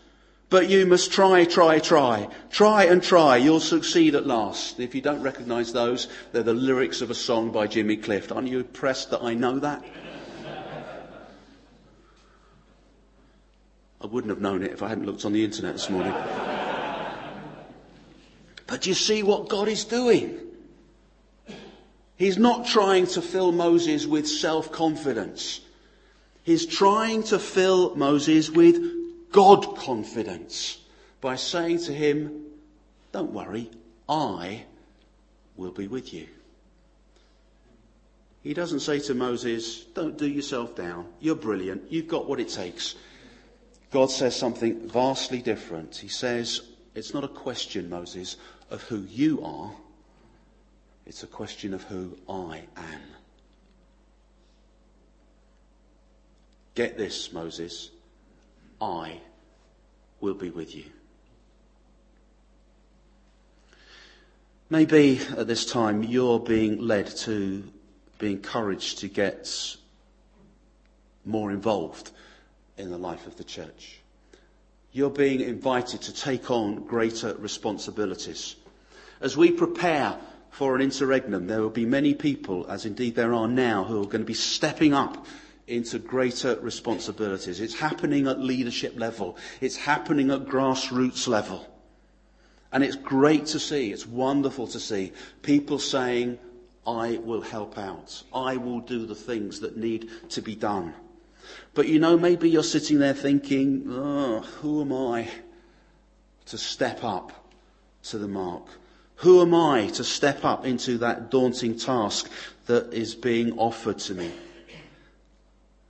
But 0.49 0.69
you 0.69 0.85
must 0.85 1.11
try, 1.11 1.45
try, 1.45 1.79
try. 1.79 2.29
Try 2.51 2.85
and 2.85 3.01
try. 3.01 3.37
You'll 3.37 3.59
succeed 3.59 4.13
at 4.15 4.27
last. 4.27 4.79
If 4.79 4.93
you 4.93 5.01
don't 5.01 5.21
recognise 5.21 5.73
those, 5.73 6.07
they're 6.31 6.43
the 6.43 6.53
lyrics 6.53 7.01
of 7.01 7.09
a 7.09 7.15
song 7.15 7.51
by 7.51 7.67
Jimmy 7.67 7.97
Cliff. 7.97 8.31
Aren't 8.31 8.47
you 8.47 8.59
impressed 8.59 9.09
that 9.11 9.23
I 9.23 9.33
know 9.33 9.59
that? 9.59 9.83
I 14.01 14.07
wouldn't 14.07 14.29
have 14.29 14.41
known 14.41 14.61
it 14.61 14.71
if 14.71 14.83
I 14.83 14.89
hadn't 14.89 15.07
looked 15.07 15.25
on 15.25 15.33
the 15.33 15.43
internet 15.43 15.73
this 15.73 15.89
morning. 15.89 16.13
But 18.67 18.85
you 18.85 18.93
see 18.93 19.23
what 19.23 19.49
God 19.49 19.67
is 19.67 19.83
doing? 19.83 20.39
He's 22.15 22.37
not 22.37 22.67
trying 22.67 23.07
to 23.07 23.21
fill 23.21 23.51
Moses 23.51 24.05
with 24.05 24.27
self-confidence. 24.27 25.61
He's 26.43 26.67
trying 26.67 27.23
to 27.23 27.39
fill 27.39 27.95
Moses 27.95 28.49
with 28.49 28.94
God 29.35 29.75
confidence 29.75 30.79
by 31.19 31.35
saying 31.35 31.79
to 31.79 31.93
him, 31.93 32.45
don't 33.11 33.33
worry, 33.33 33.69
I 34.07 34.63
will 35.57 35.73
be 35.73 35.89
with 35.89 36.13
you. 36.13 36.27
He 38.43 38.53
doesn't 38.53 38.79
say 38.79 38.99
to 39.01 39.13
Moses, 39.13 39.83
don't 39.93 40.17
do 40.17 40.25
yourself 40.25 40.73
down. 40.77 41.07
You're 41.19 41.35
brilliant. 41.35 41.91
You've 41.91 42.07
got 42.07 42.29
what 42.29 42.39
it 42.39 42.47
takes. 42.47 42.95
God 43.91 44.09
says 44.09 44.37
something 44.37 44.87
vastly 44.87 45.41
different. 45.41 45.97
He 45.97 46.07
says, 46.07 46.61
it's 46.93 47.13
not 47.13 47.25
a 47.25 47.27
question, 47.27 47.89
Moses, 47.89 48.37
of 48.71 48.83
who 48.83 49.01
you 49.09 49.43
are. 49.43 49.73
It's 51.05 51.23
a 51.23 51.27
question 51.27 51.73
of 51.73 51.83
who 51.83 52.17
I 52.29 52.61
am. 52.77 53.01
Get 56.73 56.97
this, 56.97 57.33
Moses. 57.33 57.89
I 58.81 59.19
will 60.19 60.33
be 60.33 60.49
with 60.49 60.75
you. 60.75 60.85
Maybe 64.69 65.19
at 65.37 65.47
this 65.47 65.65
time 65.65 66.03
you're 66.03 66.39
being 66.39 66.79
led 66.81 67.07
to 67.17 67.63
be 68.17 68.31
encouraged 68.31 68.99
to 68.99 69.07
get 69.07 69.75
more 71.23 71.51
involved 71.51 72.11
in 72.77 72.89
the 72.89 72.97
life 72.97 73.27
of 73.27 73.37
the 73.37 73.43
church. 73.43 73.99
You're 74.91 75.09
being 75.09 75.41
invited 75.41 76.01
to 76.03 76.13
take 76.13 76.49
on 76.49 76.85
greater 76.85 77.35
responsibilities. 77.35 78.55
As 79.21 79.37
we 79.37 79.51
prepare 79.51 80.17
for 80.51 80.75
an 80.75 80.81
interregnum, 80.81 81.47
there 81.47 81.61
will 81.61 81.69
be 81.69 81.85
many 81.85 82.13
people, 82.13 82.65
as 82.67 82.85
indeed 82.85 83.15
there 83.15 83.33
are 83.33 83.47
now, 83.47 83.83
who 83.83 84.01
are 84.01 84.05
going 84.05 84.21
to 84.21 84.25
be 84.25 84.33
stepping 84.33 84.93
up 84.93 85.25
into 85.67 85.99
greater 85.99 86.59
responsibilities. 86.59 87.59
It's 87.59 87.73
happening 87.73 88.27
at 88.27 88.39
leadership 88.39 88.97
level. 88.97 89.37
It's 89.61 89.75
happening 89.75 90.31
at 90.31 90.45
grassroots 90.45 91.27
level. 91.27 91.65
And 92.71 92.83
it's 92.83 92.95
great 92.95 93.45
to 93.47 93.59
see, 93.59 93.91
it's 93.91 94.05
wonderful 94.05 94.67
to 94.67 94.79
see 94.79 95.13
people 95.41 95.79
saying, 95.79 96.37
I 96.85 97.17
will 97.23 97.41
help 97.41 97.77
out. 97.77 98.21
I 98.33 98.57
will 98.57 98.79
do 98.79 99.05
the 99.05 99.15
things 99.15 99.59
that 99.61 99.77
need 99.77 100.09
to 100.29 100.41
be 100.41 100.55
done. 100.55 100.93
But 101.73 101.87
you 101.87 101.99
know, 101.99 102.17
maybe 102.17 102.49
you're 102.49 102.63
sitting 102.63 102.99
there 102.99 103.13
thinking, 103.13 103.85
oh, 103.89 104.41
who 104.41 104.81
am 104.81 104.93
I 104.93 105.29
to 106.47 106.57
step 106.57 107.03
up 107.03 107.31
to 108.03 108.17
the 108.17 108.27
mark? 108.27 108.67
Who 109.17 109.41
am 109.41 109.55
I 109.55 109.87
to 109.87 110.03
step 110.03 110.43
up 110.43 110.65
into 110.65 110.97
that 110.99 111.31
daunting 111.31 111.77
task 111.77 112.29
that 112.65 112.93
is 112.93 113.15
being 113.15 113.57
offered 113.57 113.99
to 113.99 114.13
me? 114.13 114.31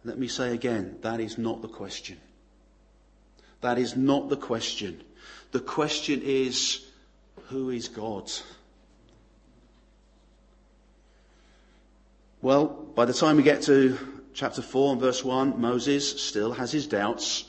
Let 0.05 0.19
me 0.19 0.27
say 0.27 0.53
again, 0.53 0.99
that 1.01 1.19
is 1.19 1.39
not 1.39 1.63
the 1.63 1.67
question. 1.67 2.17
That 3.61 3.79
is 3.79 3.95
not 3.95 4.29
the 4.29 4.37
question. 4.37 5.03
The 5.51 5.59
question 5.59 6.21
is, 6.23 6.85
who 7.47 7.71
is 7.71 7.87
God? 7.87 8.31
Well, 12.43 12.67
by 12.67 13.05
the 13.05 13.13
time 13.13 13.37
we 13.37 13.43
get 13.43 13.63
to 13.63 13.97
chapter 14.35 14.61
4 14.61 14.91
and 14.91 15.01
verse 15.01 15.23
1, 15.23 15.59
Moses 15.59 16.21
still 16.21 16.53
has 16.53 16.71
his 16.71 16.85
doubts. 16.85 17.45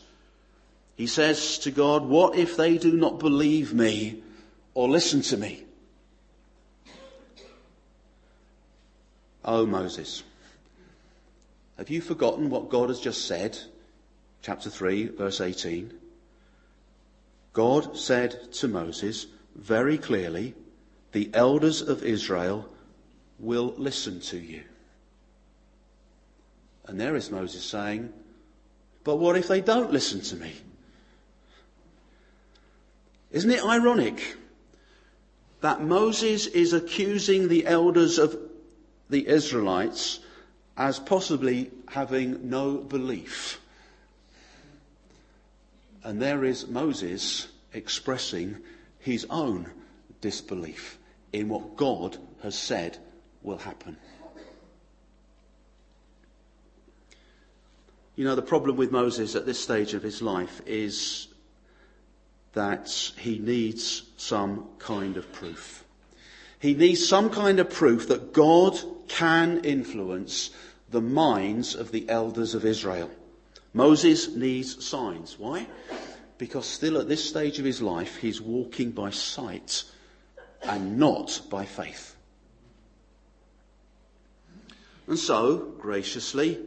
He 0.94 1.06
says 1.06 1.58
to 1.58 1.70
God, 1.70 2.06
What 2.06 2.38
if 2.38 2.56
they 2.56 2.78
do 2.78 2.96
not 2.96 3.18
believe 3.18 3.74
me 3.74 4.22
or 4.72 4.88
listen 4.88 5.20
to 5.22 5.36
me? 5.36 5.64
Oh, 9.44 9.66
Moses, 9.66 10.22
have 11.78 11.90
you 11.90 12.00
forgotten 12.00 12.50
what 12.50 12.70
God 12.70 12.88
has 12.88 13.00
just 13.00 13.26
said? 13.26 13.58
Chapter 14.42 14.70
3, 14.70 15.08
verse 15.08 15.40
18. 15.40 15.92
God 17.52 17.96
said 17.96 18.52
to 18.54 18.68
Moses 18.68 19.26
very 19.54 19.98
clearly, 19.98 20.54
The 21.12 21.30
elders 21.34 21.82
of 21.82 22.02
Israel 22.02 22.68
will 23.38 23.74
listen 23.76 24.20
to 24.20 24.38
you. 24.38 24.62
And 26.86 27.00
there 27.00 27.16
is 27.16 27.30
Moses 27.30 27.64
saying, 27.64 28.12
But 29.04 29.16
what 29.16 29.36
if 29.36 29.48
they 29.48 29.60
don't 29.60 29.92
listen 29.92 30.20
to 30.22 30.36
me? 30.36 30.52
Isn't 33.32 33.50
it 33.50 33.64
ironic 33.64 34.36
that 35.60 35.82
Moses 35.82 36.46
is 36.46 36.72
accusing 36.72 37.48
the 37.48 37.66
elders 37.66 38.18
of 38.18 38.38
the 39.10 39.26
Israelites 39.26 40.20
as 40.76 40.98
possibly 40.98 41.70
having 41.88 42.48
no 42.50 42.76
belief? 42.76 43.60
And 46.04 46.20
there 46.20 46.44
is 46.44 46.66
Moses 46.68 47.48
expressing 47.72 48.58
his 48.98 49.26
own 49.30 49.70
disbelief 50.20 50.98
in 51.32 51.48
what 51.48 51.76
God 51.76 52.16
has 52.42 52.56
said 52.56 52.98
will 53.42 53.58
happen. 53.58 53.96
You 58.16 58.24
know, 58.24 58.34
the 58.34 58.42
problem 58.42 58.76
with 58.76 58.90
Moses 58.90 59.34
at 59.34 59.44
this 59.44 59.60
stage 59.60 59.92
of 59.92 60.02
his 60.02 60.22
life 60.22 60.62
is 60.64 61.28
that 62.54 63.12
he 63.18 63.38
needs 63.38 64.04
some 64.16 64.66
kind 64.78 65.18
of 65.18 65.30
proof. 65.32 65.84
He 66.58 66.72
needs 66.72 67.06
some 67.06 67.28
kind 67.28 67.60
of 67.60 67.68
proof 67.68 68.08
that 68.08 68.32
God 68.32 68.78
can 69.08 69.62
influence 69.64 70.50
the 70.90 71.00
minds 71.00 71.74
of 71.74 71.90
the 71.90 72.08
elders 72.08 72.54
of 72.54 72.64
Israel. 72.64 73.10
Moses 73.72 74.34
needs 74.34 74.84
signs. 74.84 75.38
Why? 75.38 75.66
Because 76.38 76.66
still 76.66 76.98
at 76.98 77.08
this 77.08 77.28
stage 77.28 77.58
of 77.58 77.64
his 77.64 77.82
life, 77.82 78.16
he's 78.16 78.40
walking 78.40 78.90
by 78.90 79.10
sight 79.10 79.84
and 80.62 80.98
not 80.98 81.40
by 81.50 81.64
faith. 81.64 82.16
And 85.06 85.18
so, 85.18 85.74
graciously, 85.78 86.58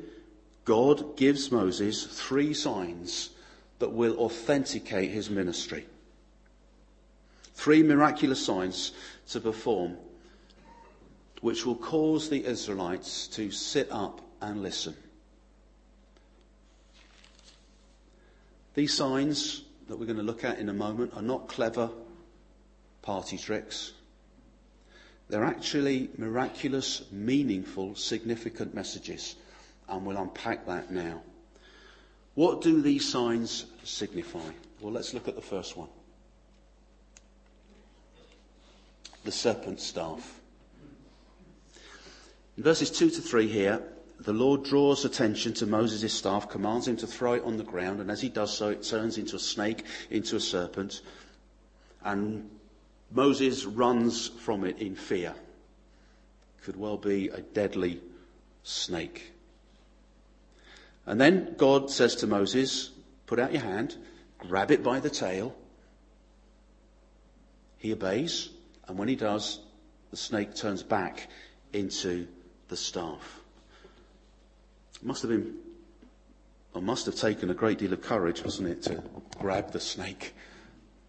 God 0.65 1.17
gives 1.17 1.51
Moses 1.51 2.05
three 2.05 2.53
signs 2.53 3.31
that 3.79 3.91
will 3.91 4.17
authenticate 4.19 5.11
his 5.11 5.29
ministry. 5.29 5.85
Three 7.53 7.83
miraculous 7.83 8.45
signs 8.45 8.91
to 9.29 9.41
perform, 9.41 9.97
which 11.41 11.65
will 11.65 11.75
cause 11.75 12.29
the 12.29 12.45
Israelites 12.45 13.27
to 13.27 13.51
sit 13.51 13.91
up 13.91 14.21
and 14.41 14.61
listen. 14.61 14.95
These 18.75 18.93
signs 18.93 19.63
that 19.87 19.97
we're 19.97 20.05
going 20.05 20.17
to 20.17 20.23
look 20.23 20.43
at 20.43 20.59
in 20.59 20.69
a 20.69 20.73
moment 20.73 21.13
are 21.15 21.21
not 21.21 21.47
clever 21.47 21.89
party 23.01 23.37
tricks. 23.37 23.93
They're 25.29 25.45
actually 25.45 26.09
miraculous, 26.17 27.03
meaningful, 27.11 27.95
significant 27.95 28.73
messages. 28.73 29.35
And 29.87 30.05
we'll 30.05 30.17
unpack 30.17 30.65
that 30.67 30.91
now. 30.91 31.21
What 32.35 32.61
do 32.61 32.81
these 32.81 33.07
signs 33.07 33.65
signify? 33.83 34.51
Well, 34.79 34.93
let's 34.93 35.13
look 35.13 35.27
at 35.27 35.35
the 35.35 35.41
first 35.41 35.75
one 35.75 35.89
the 39.25 39.31
serpent 39.31 39.79
staff. 39.79 40.38
In 42.59 42.63
verses 42.63 42.91
2 42.91 43.09
to 43.11 43.21
3 43.21 43.47
here, 43.47 43.81
the 44.19 44.33
Lord 44.33 44.65
draws 44.65 45.05
attention 45.05 45.53
to 45.53 45.65
Moses' 45.65 46.11
staff, 46.11 46.49
commands 46.49 46.89
him 46.89 46.97
to 46.97 47.07
throw 47.07 47.35
it 47.35 47.43
on 47.45 47.55
the 47.55 47.63
ground, 47.63 48.01
and 48.01 48.11
as 48.11 48.19
he 48.19 48.27
does 48.27 48.51
so, 48.53 48.67
it 48.67 48.83
turns 48.83 49.17
into 49.17 49.37
a 49.37 49.39
snake, 49.39 49.85
into 50.09 50.35
a 50.35 50.41
serpent, 50.41 51.01
and 52.03 52.49
Moses 53.11 53.63
runs 53.63 54.27
from 54.27 54.65
it 54.65 54.79
in 54.79 54.95
fear. 54.95 55.33
Could 56.63 56.75
well 56.75 56.97
be 56.97 57.29
a 57.29 57.39
deadly 57.39 58.01
snake. 58.63 59.31
And 61.05 61.21
then 61.21 61.55
God 61.57 61.89
says 61.89 62.13
to 62.17 62.27
Moses, 62.27 62.89
Put 63.25 63.39
out 63.39 63.53
your 63.53 63.61
hand, 63.61 63.95
grab 64.37 64.69
it 64.69 64.83
by 64.83 64.99
the 64.99 65.09
tail. 65.09 65.55
He 67.77 67.93
obeys, 67.93 68.49
and 68.85 68.97
when 68.97 69.07
he 69.07 69.15
does, 69.15 69.61
the 70.11 70.17
snake 70.17 70.55
turns 70.55 70.83
back 70.83 71.29
into 71.71 72.27
the 72.69 72.77
staff. 72.77 73.41
It 74.95 75.05
must 75.05 75.21
have 75.21 75.31
been, 75.31 75.55
or 76.73 76.81
must 76.81 77.05
have 77.05 77.15
taken 77.15 77.49
a 77.49 77.53
great 77.53 77.79
deal 77.79 77.93
of 77.93 78.01
courage, 78.01 78.43
wasn't 78.43 78.69
it, 78.69 78.81
to 78.83 79.03
grab 79.37 79.71
the 79.71 79.79
snake 79.79 80.33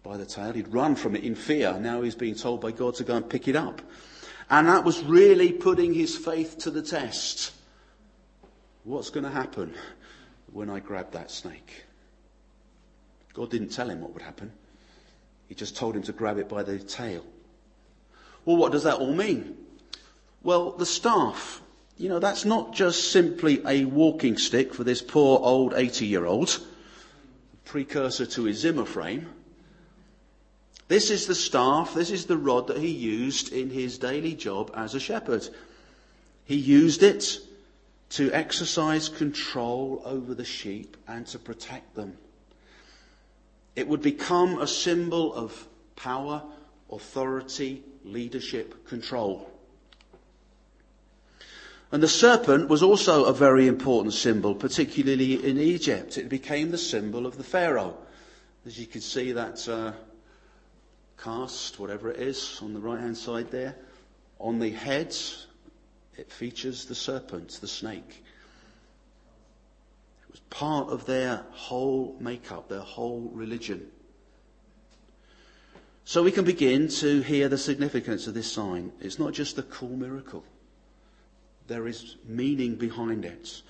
by 0.03 0.17
the 0.17 0.25
tail. 0.25 0.53
He'd 0.53 0.73
run 0.73 0.95
from 0.95 1.15
it 1.15 1.23
in 1.23 1.35
fear. 1.35 1.77
Now 1.79 2.01
he's 2.01 2.15
being 2.15 2.35
told 2.35 2.61
by 2.61 2.71
God 2.71 2.95
to 2.95 3.03
go 3.03 3.15
and 3.15 3.29
pick 3.29 3.47
it 3.47 3.55
up. 3.55 3.81
And 4.49 4.67
that 4.67 4.83
was 4.83 5.01
really 5.03 5.53
putting 5.53 5.93
his 5.93 6.17
faith 6.17 6.57
to 6.59 6.71
the 6.71 6.81
test. 6.81 7.53
What's 8.83 9.09
going 9.09 9.23
to 9.23 9.29
happen 9.29 9.73
when 10.51 10.69
I 10.69 10.79
grab 10.79 11.11
that 11.11 11.31
snake? 11.31 11.85
God 13.33 13.49
didn't 13.49 13.69
tell 13.69 13.89
him 13.89 14.01
what 14.01 14.13
would 14.13 14.23
happen. 14.23 14.51
He 15.47 15.55
just 15.55 15.77
told 15.77 15.95
him 15.95 16.03
to 16.03 16.11
grab 16.11 16.37
it 16.37 16.49
by 16.49 16.63
the 16.63 16.79
tail. 16.79 17.23
Well, 18.43 18.57
what 18.57 18.71
does 18.71 18.83
that 18.83 18.95
all 18.95 19.13
mean? 19.13 19.57
Well, 20.43 20.71
the 20.71 20.85
staff, 20.85 21.61
you 21.97 22.09
know, 22.09 22.19
that's 22.19 22.45
not 22.45 22.73
just 22.73 23.11
simply 23.11 23.61
a 23.65 23.85
walking 23.85 24.37
stick 24.37 24.73
for 24.73 24.83
this 24.83 25.01
poor 25.01 25.39
old 25.41 25.73
80 25.73 26.07
year 26.07 26.25
old, 26.25 26.59
precursor 27.65 28.25
to 28.25 28.45
his 28.45 28.59
Zimmer 28.59 28.85
frame. 28.85 29.29
This 30.87 31.09
is 31.09 31.25
the 31.25 31.35
staff, 31.35 31.93
this 31.93 32.11
is 32.11 32.25
the 32.25 32.37
rod 32.37 32.67
that 32.67 32.77
he 32.77 32.89
used 32.89 33.53
in 33.53 33.69
his 33.69 33.97
daily 33.97 34.33
job 34.33 34.71
as 34.75 34.95
a 34.95 34.99
shepherd. 34.99 35.47
He 36.43 36.55
used 36.55 37.03
it 37.03 37.39
to 38.09 38.29
exercise 38.33 39.07
control 39.07 40.01
over 40.03 40.33
the 40.33 40.43
sheep 40.43 40.97
and 41.07 41.25
to 41.27 41.39
protect 41.39 41.95
them. 41.95 42.17
It 43.75 43.87
would 43.87 44.01
become 44.01 44.59
a 44.59 44.67
symbol 44.67 45.33
of 45.33 45.65
power, 45.95 46.43
authority, 46.91 47.83
leadership, 48.03 48.85
control. 48.85 49.49
And 51.91 52.01
the 52.01 52.07
serpent 52.07 52.69
was 52.69 52.81
also 52.81 53.25
a 53.25 53.33
very 53.33 53.67
important 53.67 54.13
symbol, 54.13 54.55
particularly 54.55 55.45
in 55.45 55.57
Egypt. 55.57 56.17
It 56.17 56.29
became 56.29 56.71
the 56.71 56.77
symbol 56.77 57.25
of 57.25 57.37
the 57.37 57.43
Pharaoh. 57.43 57.97
As 58.65 58.79
you 58.79 58.85
can 58.85 59.01
see, 59.01 59.33
that 59.33 59.67
uh, 59.67 59.91
cast, 61.21 61.79
whatever 61.79 62.09
it 62.09 62.19
is, 62.19 62.59
on 62.61 62.73
the 62.73 62.79
right 62.79 62.99
hand 62.99 63.17
side 63.17 63.51
there. 63.51 63.75
On 64.39 64.59
the 64.59 64.69
head, 64.69 65.15
it 66.17 66.31
features 66.31 66.85
the 66.85 66.95
serpent, 66.95 67.59
the 67.59 67.67
snake. 67.67 68.23
It 70.23 70.31
was 70.31 70.39
part 70.49 70.89
of 70.89 71.05
their 71.05 71.43
whole 71.51 72.15
makeup, 72.21 72.69
their 72.69 72.79
whole 72.79 73.29
religion. 73.33 73.85
So 76.05 76.23
we 76.23 76.31
can 76.31 76.45
begin 76.45 76.87
to 76.87 77.21
hear 77.21 77.49
the 77.49 77.57
significance 77.57 78.27
of 78.27 78.33
this 78.33 78.51
sign. 78.51 78.91
It's 79.01 79.19
not 79.19 79.33
just 79.33 79.57
a 79.57 79.63
cool 79.63 79.95
miracle. 79.95 80.43
There 81.71 81.87
is 81.87 82.17
meaning 82.27 82.75
behind 82.75 83.23
it. 83.23 83.61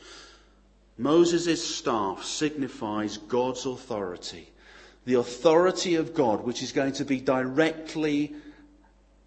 Moses' 0.98 1.64
staff 1.64 2.24
signifies 2.24 3.18
God's 3.18 3.68
authority 3.68 4.52
the 5.06 5.16
authority 5.16 5.96
of 5.96 6.14
God, 6.16 6.44
which 6.44 6.64
is 6.64 6.72
going 6.72 6.94
to 6.94 7.06
be 7.06 7.20
directly 7.20 8.34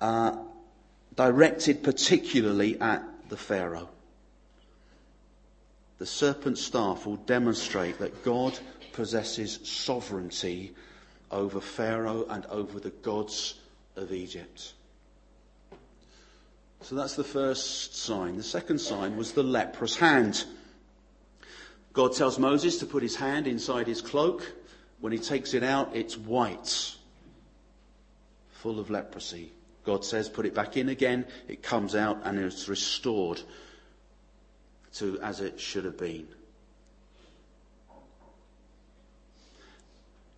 uh, 0.00 0.36
directed 1.14 1.84
particularly 1.84 2.80
at 2.80 3.02
the 3.28 3.36
Pharaoh. 3.36 3.88
The 5.98 6.06
serpent 6.06 6.58
staff 6.58 7.06
will 7.06 7.16
demonstrate 7.16 8.00
that 8.00 8.24
God 8.24 8.58
possesses 8.92 9.60
sovereignty 9.62 10.74
over 11.30 11.60
Pharaoh 11.60 12.26
and 12.28 12.44
over 12.46 12.80
the 12.80 12.90
gods 12.90 13.54
of 13.94 14.12
Egypt. 14.12 14.74
So 16.84 16.96
that's 16.96 17.16
the 17.16 17.24
first 17.24 17.96
sign. 17.96 18.36
The 18.36 18.42
second 18.42 18.78
sign 18.78 19.16
was 19.16 19.32
the 19.32 19.42
leprous 19.42 19.96
hand. 19.96 20.44
God 21.94 22.14
tells 22.14 22.38
Moses 22.38 22.78
to 22.80 22.86
put 22.86 23.02
his 23.02 23.16
hand 23.16 23.46
inside 23.46 23.86
his 23.86 24.02
cloak 24.02 24.52
when 25.00 25.10
he 25.10 25.18
takes 25.18 25.54
it 25.54 25.62
out, 25.62 25.96
it's 25.96 26.18
white, 26.18 26.94
full 28.50 28.78
of 28.78 28.90
leprosy. 28.90 29.50
God 29.84 30.04
says, 30.04 30.28
put 30.28 30.44
it 30.44 30.54
back 30.54 30.76
in 30.76 30.90
again. 30.90 31.24
It 31.48 31.62
comes 31.62 31.94
out 31.94 32.20
and 32.24 32.38
it's 32.38 32.68
restored 32.68 33.40
to 34.96 35.18
as 35.20 35.40
it 35.40 35.58
should 35.60 35.86
have 35.86 35.96
been. 35.96 36.28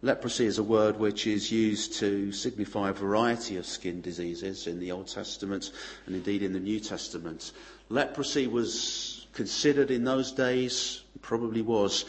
Leprosy 0.02 0.44
is 0.44 0.58
a 0.58 0.62
word 0.62 0.98
which 0.98 1.26
is 1.26 1.50
used 1.50 1.94
to 1.94 2.30
signify 2.30 2.90
a 2.90 2.92
variety 2.92 3.56
of 3.56 3.64
skin 3.64 4.02
diseases 4.02 4.66
in 4.66 4.78
the 4.78 4.92
Old 4.92 5.08
Testament 5.08 5.72
and 6.06 6.14
indeed 6.14 6.42
in 6.42 6.52
the 6.52 6.60
New 6.60 6.80
Testament. 6.80 7.52
Leprosy 7.88 8.46
was 8.46 9.26
considered 9.32 9.90
in 9.90 10.04
those 10.04 10.32
days, 10.32 11.02
probably 11.22 11.62
was, 11.62 12.04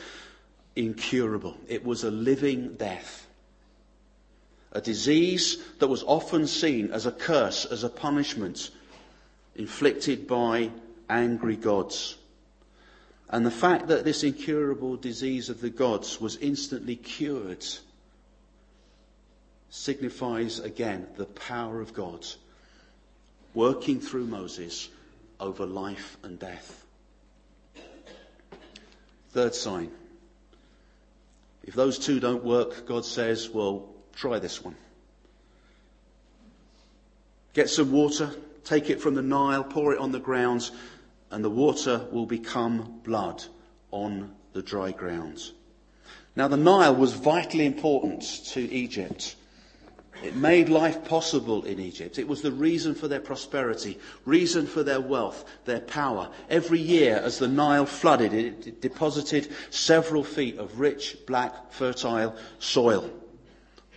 incurable. 0.75 1.55
It 1.67 1.85
was 1.85 2.03
a 2.03 2.11
living 2.11 2.75
death. 2.75 3.25
A 4.73 4.81
disease 4.81 5.57
that 5.79 5.87
was 5.87 6.03
often 6.03 6.45
seen 6.45 6.91
as 6.91 7.05
a 7.05 7.11
curse, 7.11 7.65
as 7.65 7.85
a 7.85 7.89
punishment 7.89 8.69
inflicted 9.55 10.27
by 10.27 10.71
angry 11.09 11.55
gods. 11.55 12.17
And 13.29 13.45
the 13.45 13.51
fact 13.51 13.87
that 13.87 14.05
this 14.05 14.23
incurable 14.23 14.95
disease 14.95 15.49
of 15.49 15.59
the 15.59 15.69
gods 15.69 16.21
was 16.21 16.37
instantly 16.37 16.95
cured 16.95 17.65
signifies 19.69 20.59
again 20.59 21.07
the 21.17 21.25
power 21.25 21.81
of 21.81 21.93
God 21.93 22.25
working 23.53 23.99
through 23.99 24.27
Moses 24.27 24.89
over 25.39 25.65
life 25.65 26.17
and 26.23 26.39
death. 26.39 26.85
Third 29.31 29.53
sign 29.53 29.91
if 31.67 31.75
those 31.75 31.99
two 31.99 32.21
don't 32.21 32.45
work, 32.45 32.87
God 32.87 33.03
says, 33.03 33.49
well, 33.49 33.89
try 34.15 34.39
this 34.39 34.63
one. 34.63 34.75
Get 37.53 37.69
some 37.69 37.91
water, 37.91 38.31
take 38.63 38.89
it 38.89 39.01
from 39.01 39.15
the 39.15 39.21
Nile, 39.21 39.65
pour 39.65 39.93
it 39.93 39.99
on 39.99 40.13
the 40.13 40.19
grounds, 40.19 40.71
and 41.31 41.43
the 41.43 41.49
water 41.49 42.05
will 42.11 42.25
become 42.25 42.99
blood 43.03 43.43
on 43.91 44.33
the 44.53 44.61
dry 44.61 44.91
ground. 44.91 45.51
Now, 46.35 46.47
the 46.47 46.57
Nile 46.57 46.95
was 46.95 47.13
vitally 47.13 47.65
important 47.65 48.21
to 48.49 48.61
Egypt. 48.61 49.35
It 50.23 50.35
made 50.35 50.69
life 50.69 51.03
possible 51.05 51.63
in 51.63 51.79
Egypt. 51.79 52.17
It 52.17 52.27
was 52.27 52.41
the 52.41 52.51
reason 52.51 52.95
for 52.95 53.07
their 53.07 53.19
prosperity, 53.19 53.99
reason 54.25 54.65
for 54.65 54.83
their 54.83 55.01
wealth, 55.01 55.45
their 55.65 55.79
power. 55.79 56.29
Every 56.49 56.79
year, 56.79 57.17
as 57.23 57.37
the 57.37 57.47
Nile 57.47 57.85
flooded, 57.85 58.33
it 58.33 58.81
deposited 58.81 59.49
several 59.69 60.23
feet 60.23 60.57
of 60.57 60.79
rich, 60.79 61.17
black, 61.27 61.71
fertile 61.71 62.35
soil 62.59 63.09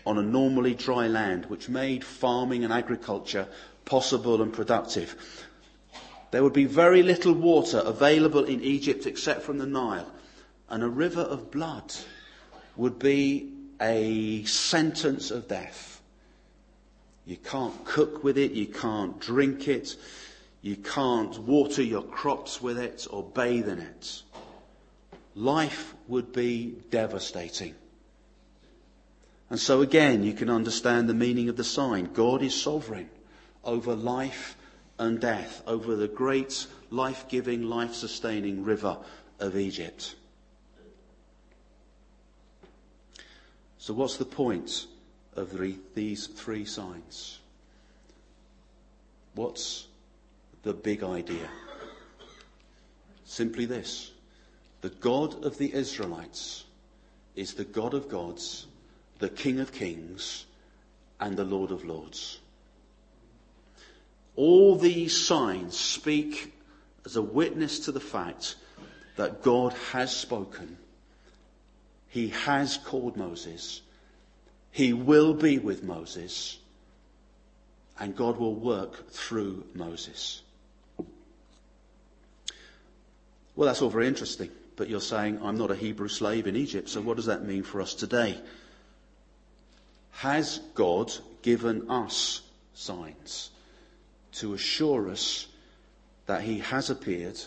on 0.07 0.19
a 0.19 0.23
normally 0.23 0.75
dry 0.75 1.07
land, 1.07 1.47
which 1.47 1.69
made 1.69 2.05
farming 2.05 2.65
and 2.65 2.73
agriculture 2.73 3.47
possible 3.85 4.41
and 4.43 4.53
productive. 4.53 5.17
There 6.31 6.43
would 6.43 6.53
be 6.53 6.65
very 6.65 7.03
little 7.03 7.33
water 7.33 7.79
available 7.85 8.45
in 8.45 8.63
Egypt 8.63 9.07
except 9.07 9.43
from 9.43 9.59
the 9.59 9.67
Nile, 9.67 10.11
and 10.69 10.83
a 10.83 10.89
river 10.89 11.23
of 11.23 11.51
blood 11.51 11.93
would 12.77 12.99
be 12.99 13.53
a 13.81 14.45
sentence 14.45 15.31
of 15.31 15.49
death. 15.49 16.01
You 17.27 17.37
can't 17.37 17.85
cook 17.85 18.23
with 18.23 18.39
it, 18.39 18.53
you 18.53 18.67
can't 18.67 19.19
drink 19.21 19.67
it, 19.67 19.97
you 20.63 20.77
can't 20.77 21.37
water 21.39 21.83
your 21.83 22.03
crops 22.03 22.63
with 22.63 22.79
it 22.79 23.07
or 23.11 23.23
bathe 23.23 23.69
in 23.69 23.81
it. 23.81 24.23
Life 25.35 25.95
would 26.07 26.33
be 26.33 26.75
devastating. 26.91 27.75
And 29.49 29.59
so 29.59 29.81
again, 29.81 30.23
you 30.23 30.33
can 30.33 30.49
understand 30.51 31.09
the 31.09 31.15
meaning 31.15 31.49
of 31.49 31.57
the 31.57 31.65
sign. 31.65 32.11
God 32.13 32.43
is 32.43 32.61
sovereign 32.61 33.11
over 33.65 33.95
life 33.95 34.57
and 35.01 35.19
death, 35.19 35.63
over 35.67 35.97
the 35.97 36.07
great 36.07 36.67
life-giving, 36.91 37.63
life-sustaining 37.63 38.63
river 38.63 38.99
of 39.39 39.57
Egypt. 39.57 40.15
So 43.79 43.95
what's 43.95 44.19
the 44.19 44.27
point 44.27 44.87
of 45.35 45.57
the, 45.57 45.75
these 45.95 46.27
three 46.27 46.67
signs? 46.67 47.39
What's 49.35 49.87
the 50.65 50.75
big 50.75 51.03
idea? 51.03 51.49
Simply 53.25 53.65
this. 53.65 54.11
The 54.83 54.91
God 54.91 55.47
of 55.47 55.57
the 55.57 55.73
Israelites 55.73 56.65
is 57.37 57.55
the 57.55 57.65
God 57.65 57.95
of 57.95 58.11
gods, 58.11 58.67
the 59.19 59.31
King 59.31 59.61
of 59.61 59.73
kings, 59.73 60.45
and 61.21 61.39
the 61.39 61.45
Lord 61.45 61.71
of 61.71 61.87
lords. 61.87 62.40
All 64.41 64.75
these 64.75 65.15
signs 65.15 65.79
speak 65.79 66.55
as 67.05 67.17
a 67.17 67.21
witness 67.21 67.81
to 67.81 67.93
the 67.93 68.01
fact 68.01 68.57
that 69.17 69.43
God 69.43 69.75
has 69.93 70.17
spoken. 70.17 70.79
He 72.09 72.29
has 72.29 72.79
called 72.79 73.19
Moses. 73.19 73.83
He 74.71 74.95
will 74.95 75.35
be 75.35 75.59
with 75.59 75.85
Moses. 75.85 76.59
And 77.99 78.17
God 78.17 78.39
will 78.39 78.55
work 78.55 79.11
through 79.11 79.63
Moses. 79.75 80.41
Well, 83.57 83.67
that's 83.67 83.83
all 83.83 83.91
very 83.91 84.07
interesting. 84.07 84.51
But 84.75 84.89
you're 84.89 85.03
saying, 85.03 85.39
I'm 85.43 85.59
not 85.59 85.71
a 85.71 85.77
Hebrew 85.77 86.09
slave 86.09 86.47
in 86.47 86.57
Egypt, 86.57 86.89
so 86.89 87.03
what 87.03 87.19
does 87.19 87.27
that 87.27 87.45
mean 87.45 87.63
for 87.63 87.83
us 87.83 87.93
today? 87.93 88.41
Has 90.13 90.61
God 90.73 91.13
given 91.43 91.91
us 91.91 92.41
signs 92.73 93.51
to 94.33 94.55
assure 94.55 95.09
us 95.09 95.47
that 96.27 96.43
He 96.43 96.59
has 96.61 96.91
appeared, 96.91 97.41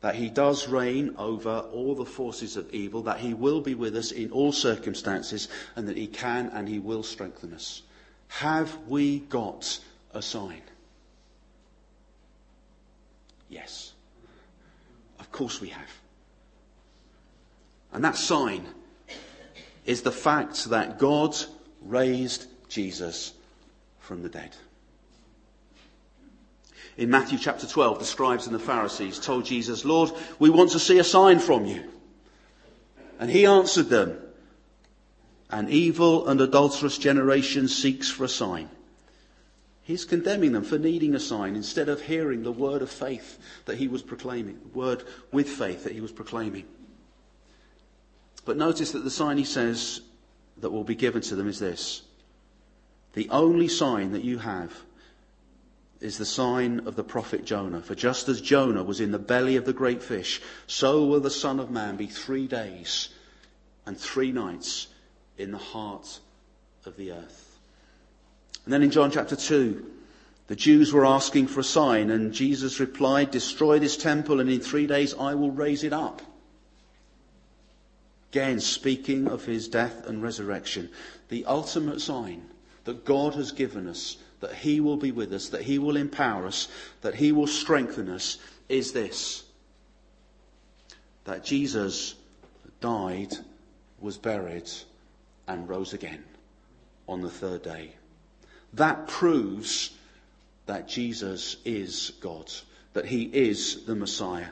that 0.00 0.14
He 0.14 0.28
does 0.28 0.68
reign 0.68 1.14
over 1.18 1.60
all 1.72 1.94
the 1.94 2.04
forces 2.04 2.56
of 2.56 2.72
evil, 2.74 3.02
that 3.02 3.20
He 3.20 3.34
will 3.34 3.60
be 3.60 3.74
with 3.74 3.96
us 3.96 4.10
in 4.10 4.30
all 4.30 4.52
circumstances, 4.52 5.48
and 5.76 5.88
that 5.88 5.96
He 5.96 6.06
can 6.06 6.48
and 6.48 6.68
He 6.68 6.78
will 6.78 7.02
strengthen 7.02 7.54
us? 7.54 7.82
Have 8.28 8.76
we 8.88 9.20
got 9.20 9.78
a 10.12 10.22
sign? 10.22 10.62
Yes. 13.48 13.92
Of 15.20 15.30
course 15.30 15.60
we 15.60 15.68
have. 15.68 15.90
And 17.92 18.04
that 18.04 18.16
sign 18.16 18.66
is 19.84 20.02
the 20.02 20.12
fact 20.12 20.64
that 20.66 20.98
God 20.98 21.36
raised 21.82 22.46
Jesus 22.68 23.34
from 24.00 24.22
the 24.22 24.28
dead. 24.28 24.56
In 26.96 27.10
Matthew 27.10 27.38
chapter 27.38 27.66
12, 27.66 27.98
the 27.98 28.04
scribes 28.04 28.46
and 28.46 28.54
the 28.54 28.60
Pharisees 28.60 29.18
told 29.18 29.46
Jesus, 29.46 29.84
Lord, 29.84 30.10
we 30.38 30.50
want 30.50 30.72
to 30.72 30.78
see 30.78 30.98
a 30.98 31.04
sign 31.04 31.38
from 31.38 31.64
you. 31.64 31.84
And 33.18 33.30
he 33.30 33.46
answered 33.46 33.88
them, 33.88 34.18
an 35.52 35.68
evil 35.68 36.28
and 36.28 36.40
adulterous 36.40 36.96
generation 36.96 37.68
seeks 37.68 38.10
for 38.10 38.24
a 38.24 38.28
sign. 38.28 38.70
He's 39.82 40.04
condemning 40.04 40.52
them 40.52 40.64
for 40.64 40.78
needing 40.78 41.14
a 41.14 41.20
sign 41.20 41.56
instead 41.56 41.88
of 41.88 42.00
hearing 42.00 42.42
the 42.42 42.52
word 42.52 42.80
of 42.80 42.90
faith 42.90 43.38
that 43.66 43.76
he 43.76 43.88
was 43.88 44.02
proclaiming, 44.02 44.58
the 44.62 44.78
word 44.78 45.04
with 45.30 45.48
faith 45.48 45.84
that 45.84 45.92
he 45.92 46.00
was 46.00 46.12
proclaiming. 46.12 46.64
But 48.44 48.56
notice 48.56 48.92
that 48.92 49.04
the 49.04 49.10
sign 49.10 49.36
he 49.36 49.44
says 49.44 50.00
that 50.58 50.70
will 50.70 50.84
be 50.84 50.94
given 50.94 51.20
to 51.22 51.36
them 51.36 51.48
is 51.48 51.58
this. 51.58 52.02
The 53.12 53.28
only 53.28 53.68
sign 53.68 54.12
that 54.12 54.24
you 54.24 54.38
have 54.38 54.72
is 56.02 56.18
the 56.18 56.26
sign 56.26 56.86
of 56.86 56.96
the 56.96 57.04
prophet 57.04 57.44
Jonah. 57.44 57.80
For 57.80 57.94
just 57.94 58.28
as 58.28 58.40
Jonah 58.40 58.82
was 58.82 59.00
in 59.00 59.12
the 59.12 59.18
belly 59.18 59.56
of 59.56 59.64
the 59.64 59.72
great 59.72 60.02
fish, 60.02 60.40
so 60.66 61.04
will 61.04 61.20
the 61.20 61.30
Son 61.30 61.60
of 61.60 61.70
Man 61.70 61.96
be 61.96 62.06
three 62.06 62.46
days 62.46 63.08
and 63.86 63.98
three 63.98 64.32
nights 64.32 64.88
in 65.38 65.50
the 65.50 65.58
heart 65.58 66.20
of 66.84 66.96
the 66.96 67.12
earth. 67.12 67.58
And 68.64 68.72
then 68.72 68.82
in 68.82 68.90
John 68.90 69.10
chapter 69.10 69.36
2, 69.36 69.90
the 70.48 70.56
Jews 70.56 70.92
were 70.92 71.06
asking 71.06 71.46
for 71.46 71.60
a 71.60 71.64
sign, 71.64 72.10
and 72.10 72.32
Jesus 72.32 72.80
replied, 72.80 73.30
Destroy 73.30 73.78
this 73.78 73.96
temple, 73.96 74.40
and 74.40 74.50
in 74.50 74.60
three 74.60 74.86
days 74.86 75.14
I 75.14 75.34
will 75.34 75.50
raise 75.50 75.84
it 75.84 75.92
up. 75.92 76.22
Again, 78.30 78.60
speaking 78.60 79.28
of 79.28 79.44
his 79.44 79.68
death 79.68 80.06
and 80.06 80.22
resurrection, 80.22 80.90
the 81.28 81.44
ultimate 81.44 82.00
sign 82.00 82.48
that 82.84 83.04
God 83.04 83.34
has 83.34 83.52
given 83.52 83.86
us, 83.86 84.16
that 84.42 84.54
he 84.54 84.80
will 84.80 84.96
be 84.96 85.12
with 85.12 85.32
us, 85.32 85.48
that 85.50 85.62
he 85.62 85.78
will 85.78 85.96
empower 85.96 86.46
us, 86.46 86.66
that 87.00 87.14
he 87.14 87.30
will 87.30 87.46
strengthen 87.46 88.10
us, 88.10 88.38
is 88.68 88.92
this 88.92 89.44
that 91.24 91.44
Jesus 91.44 92.16
died, 92.80 93.32
was 94.00 94.18
buried, 94.18 94.68
and 95.46 95.68
rose 95.68 95.92
again 95.92 96.24
on 97.08 97.22
the 97.22 97.30
third 97.30 97.62
day. 97.62 97.92
That 98.72 99.06
proves 99.06 99.90
that 100.66 100.88
Jesus 100.88 101.58
is 101.64 102.10
God, 102.20 102.50
that 102.94 103.06
he 103.06 103.22
is 103.22 103.84
the 103.84 103.94
Messiah. 103.94 104.48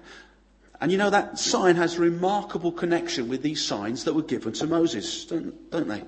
And 0.80 0.92
you 0.92 0.98
know, 0.98 1.10
that 1.10 1.40
sign 1.40 1.74
has 1.74 1.98
remarkable 1.98 2.70
connection 2.70 3.28
with 3.28 3.42
these 3.42 3.64
signs 3.64 4.04
that 4.04 4.14
were 4.14 4.22
given 4.22 4.52
to 4.52 4.68
Moses, 4.68 5.24
don't, 5.24 5.70
don't 5.72 5.88
they? 5.88 6.04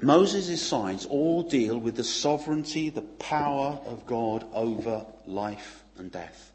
Moses' 0.00 0.62
signs 0.64 1.06
all 1.06 1.42
deal 1.42 1.78
with 1.78 1.96
the 1.96 2.04
sovereignty, 2.04 2.88
the 2.88 3.02
power 3.02 3.80
of 3.84 4.06
God 4.06 4.46
over 4.52 5.04
life 5.26 5.82
and 5.96 6.10
death. 6.12 6.52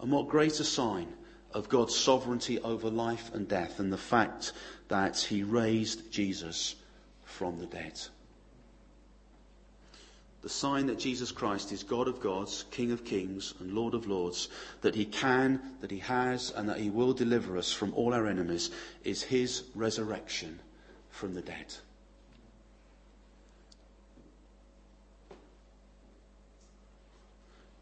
And 0.00 0.10
what 0.10 0.28
greater 0.28 0.64
sign 0.64 1.12
of 1.52 1.68
God's 1.68 1.96
sovereignty 1.96 2.58
over 2.60 2.90
life 2.90 3.30
and 3.32 3.46
death 3.46 3.76
than 3.76 3.90
the 3.90 3.96
fact 3.96 4.52
that 4.88 5.18
he 5.18 5.42
raised 5.42 6.10
Jesus 6.10 6.74
from 7.24 7.58
the 7.58 7.66
dead? 7.66 8.00
the 10.42 10.48
sign 10.48 10.86
that 10.86 10.98
Jesus 10.98 11.32
Christ 11.32 11.70
is 11.70 11.82
God 11.82 12.08
of 12.08 12.20
gods, 12.20 12.64
King 12.70 12.92
of 12.92 13.04
kings, 13.04 13.52
and 13.60 13.74
Lord 13.74 13.92
of 13.92 14.06
lords, 14.06 14.48
that 14.80 14.94
he 14.94 15.04
can, 15.04 15.60
that 15.80 15.90
he 15.90 15.98
has, 15.98 16.50
and 16.50 16.68
that 16.68 16.78
he 16.78 16.88
will 16.88 17.12
deliver 17.12 17.58
us 17.58 17.72
from 17.72 17.92
all 17.94 18.14
our 18.14 18.26
enemies, 18.26 18.70
is 19.04 19.22
his 19.22 19.64
resurrection 19.74 20.58
from 21.10 21.34
the 21.34 21.42
dead. 21.42 21.74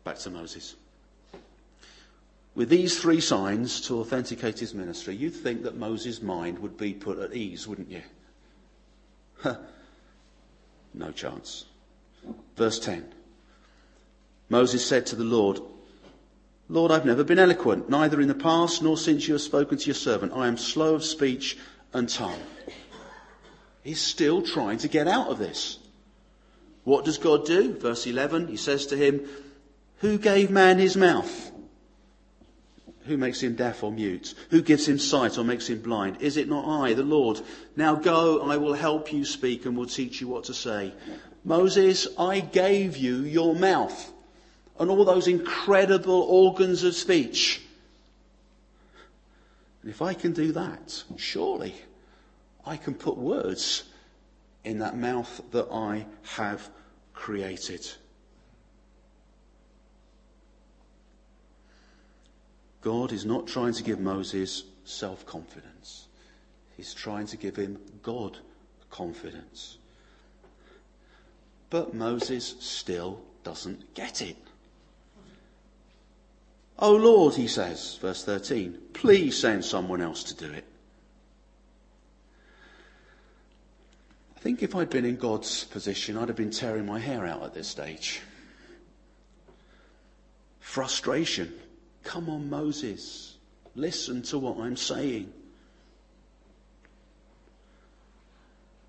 Back 0.08 0.20
to 0.20 0.30
Moses. 0.30 0.74
With 2.54 2.70
these 2.70 2.98
three 2.98 3.20
signs 3.20 3.82
to 3.82 4.00
authenticate 4.00 4.58
his 4.58 4.72
ministry, 4.72 5.14
you'd 5.14 5.34
think 5.34 5.64
that 5.64 5.76
Moses' 5.76 6.22
mind 6.22 6.60
would 6.60 6.78
be 6.78 6.94
put 6.94 7.18
at 7.18 7.34
ease, 7.34 7.68
wouldn't 7.68 7.90
you? 7.90 8.00
no 10.94 11.12
chance. 11.12 11.66
Verse 12.56 12.78
10. 12.78 13.06
Moses 14.48 14.86
said 14.86 15.04
to 15.04 15.14
the 15.14 15.24
Lord, 15.24 15.60
Lord, 16.70 16.90
I've 16.90 17.04
never 17.04 17.22
been 17.22 17.38
eloquent, 17.38 17.90
neither 17.90 18.18
in 18.18 18.28
the 18.28 18.34
past 18.34 18.82
nor 18.82 18.96
since 18.96 19.28
you 19.28 19.34
have 19.34 19.42
spoken 19.42 19.76
to 19.76 19.84
your 19.84 19.94
servant. 19.94 20.32
I 20.34 20.48
am 20.48 20.56
slow 20.56 20.94
of 20.94 21.04
speech 21.04 21.58
and 21.92 22.08
tongue. 22.08 22.40
He's 23.84 24.00
still 24.00 24.40
trying 24.40 24.78
to 24.78 24.88
get 24.88 25.06
out 25.06 25.28
of 25.28 25.38
this. 25.38 25.78
What 26.84 27.04
does 27.04 27.18
God 27.18 27.44
do? 27.44 27.74
Verse 27.74 28.06
11, 28.06 28.46
he 28.46 28.56
says 28.56 28.86
to 28.86 28.96
him, 28.96 29.28
Who 29.98 30.18
gave 30.18 30.50
man 30.50 30.78
his 30.78 30.96
mouth? 30.96 31.52
Who 33.06 33.16
makes 33.16 33.40
him 33.40 33.54
deaf 33.54 33.82
or 33.82 33.90
mute? 33.90 34.34
Who 34.50 34.60
gives 34.62 34.86
him 34.86 34.98
sight 34.98 35.38
or 35.38 35.44
makes 35.44 35.68
him 35.68 35.80
blind? 35.80 36.20
Is 36.20 36.36
it 36.36 36.48
not 36.48 36.82
I, 36.82 36.92
the 36.92 37.02
Lord? 37.02 37.40
Now 37.74 37.94
go, 37.94 38.42
I 38.42 38.58
will 38.58 38.74
help 38.74 39.12
you 39.12 39.24
speak 39.24 39.64
and 39.64 39.76
will 39.76 39.86
teach 39.86 40.20
you 40.20 40.28
what 40.28 40.44
to 40.44 40.54
say. 40.54 40.92
Moses, 41.44 42.06
I 42.18 42.40
gave 42.40 42.96
you 42.96 43.22
your 43.22 43.54
mouth 43.54 44.12
and 44.78 44.90
all 44.90 45.04
those 45.04 45.26
incredible 45.26 46.22
organs 46.22 46.84
of 46.84 46.94
speech. 46.94 47.62
And 49.82 49.90
if 49.90 50.02
I 50.02 50.14
can 50.14 50.32
do 50.32 50.52
that, 50.52 51.02
surely 51.16 51.74
I 52.66 52.76
can 52.76 52.94
put 52.94 53.16
words 53.16 53.84
in 54.64 54.80
that 54.80 54.96
mouth 54.96 55.40
that 55.52 55.68
I 55.72 56.06
have 56.36 56.68
created. 57.14 57.88
God 62.80 63.12
is 63.12 63.24
not 63.24 63.46
trying 63.46 63.72
to 63.74 63.82
give 63.82 64.00
Moses 64.00 64.64
self 64.84 65.26
confidence, 65.26 66.06
He's 66.76 66.94
trying 66.94 67.26
to 67.26 67.36
give 67.36 67.56
him 67.56 67.78
God 68.02 68.38
confidence. 68.90 69.78
But 71.70 71.92
Moses 71.92 72.54
still 72.60 73.20
doesn't 73.44 73.94
get 73.94 74.22
it. 74.22 74.36
Oh 76.78 76.94
Lord, 76.94 77.34
he 77.34 77.48
says, 77.48 77.98
verse 78.00 78.24
13, 78.24 78.78
please 78.92 79.36
send 79.36 79.64
someone 79.64 80.00
else 80.00 80.22
to 80.24 80.34
do 80.34 80.52
it. 80.52 80.64
I 84.36 84.40
think 84.40 84.62
if 84.62 84.76
I'd 84.76 84.88
been 84.88 85.04
in 85.04 85.16
God's 85.16 85.64
position, 85.64 86.16
I'd 86.16 86.28
have 86.28 86.36
been 86.36 86.52
tearing 86.52 86.86
my 86.86 87.00
hair 87.00 87.26
out 87.26 87.42
at 87.42 87.54
this 87.54 87.66
stage. 87.66 88.20
Frustration. 90.60 91.52
Come 92.08 92.30
on, 92.30 92.48
Moses. 92.48 93.36
Listen 93.74 94.22
to 94.22 94.38
what 94.38 94.58
I'm 94.58 94.78
saying. 94.78 95.30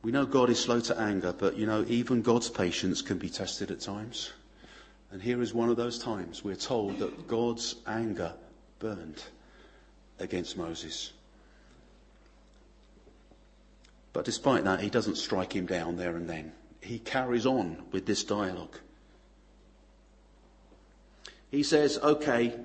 We 0.01 0.13
know 0.13 0.25
God 0.25 0.49
is 0.49 0.57
slow 0.57 0.79
to 0.79 0.97
anger, 0.97 1.33
but 1.37 1.57
you 1.57 1.65
know, 1.65 1.83
even 1.89 2.21
God's 2.21 2.49
patience 2.49 3.01
can 3.01 3.17
be 3.17 3.27
tested 3.27 3.71
at 3.71 3.81
times. 3.81 4.31
And 5.11 5.21
here 5.21 5.41
is 5.41 5.53
one 5.53 5.67
of 5.67 5.75
those 5.75 5.99
times 5.99 6.45
we're 6.45 6.55
told 6.55 6.99
that 6.99 7.27
God's 7.27 7.75
anger 7.85 8.31
burned 8.79 9.21
against 10.19 10.55
Moses. 10.55 11.11
But 14.13 14.23
despite 14.23 14.63
that, 14.63 14.79
he 14.79 14.89
doesn't 14.89 15.17
strike 15.17 15.53
him 15.53 15.65
down 15.65 15.97
there 15.97 16.15
and 16.15 16.29
then. 16.29 16.53
He 16.79 16.99
carries 16.99 17.45
on 17.45 17.83
with 17.91 18.05
this 18.05 18.23
dialogue. 18.23 18.77
He 21.51 21.63
says, 21.63 21.97
okay, 21.97 22.57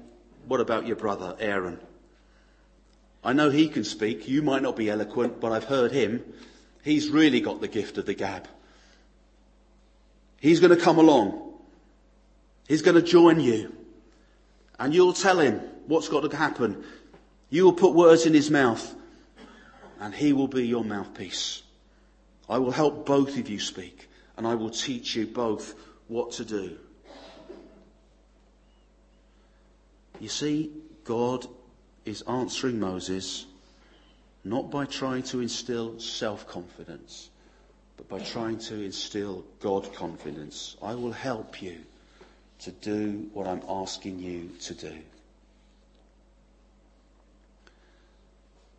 what 0.46 0.61
about 0.61 0.87
your 0.87 0.96
brother, 0.96 1.37
Aaron? 1.38 1.78
I 3.22 3.33
know 3.33 3.50
he 3.50 3.68
can 3.68 3.85
speak. 3.85 4.28
You 4.28 4.42
might 4.42 4.62
not 4.62 4.76
be 4.76 4.90
eloquent, 4.90 5.40
but 5.40 5.52
I've 5.52 5.64
heard 5.64 5.92
him. 5.92 6.22
He's 6.83 7.09
really 7.09 7.40
got 7.40 7.61
the 7.61 7.68
gift 7.68 7.96
of 7.96 8.04
the 8.04 8.14
gab. 8.14 8.46
He's 10.40 10.61
going 10.61 10.76
to 10.76 10.83
come 10.83 10.98
along. 10.98 11.54
He's 12.68 12.83
going 12.83 12.96
to 12.96 13.02
join 13.02 13.40
you. 13.40 13.74
And 14.78 14.92
you'll 14.92 15.14
tell 15.14 15.38
him 15.38 15.61
what's 15.87 16.09
got 16.09 16.30
to 16.30 16.37
happen. 16.37 16.85
You 17.48 17.64
will 17.64 17.72
put 17.72 17.94
words 17.94 18.26
in 18.26 18.35
his 18.35 18.50
mouth. 18.50 18.94
And 20.00 20.14
he 20.14 20.35
will 20.35 20.48
be 20.48 20.66
your 20.66 20.85
mouthpiece. 20.85 21.62
I 22.48 22.59
will 22.59 22.72
help 22.72 23.07
both 23.07 23.38
of 23.38 23.48
you 23.48 23.59
speak. 23.59 24.09
And 24.37 24.46
I 24.46 24.54
will 24.54 24.70
teach 24.70 25.16
you 25.16 25.26
both 25.26 25.74
what 26.09 26.33
to 26.33 26.44
do. 26.44 26.76
You 30.20 30.29
see, 30.29 30.70
God 31.05 31.46
is 32.05 32.22
answering 32.22 32.79
Moses 32.79 33.46
not 34.44 34.70
by 34.70 34.85
trying 34.85 35.22
to 35.22 35.40
instill 35.40 35.98
self-confidence, 35.98 37.31
but 37.96 38.09
by 38.09 38.18
trying 38.20 38.59
to 38.59 38.83
instill 38.83 39.44
God 39.61 39.92
confidence. 39.94 40.77
I 40.83 40.94
will 40.94 41.12
help 41.12 41.62
you 41.62 41.79
to 42.61 42.70
do 42.70 43.29
what 43.33 43.46
I'm 43.46 43.62
asking 43.68 44.18
you 44.18 44.50
to 44.62 44.74
do. 44.74 44.92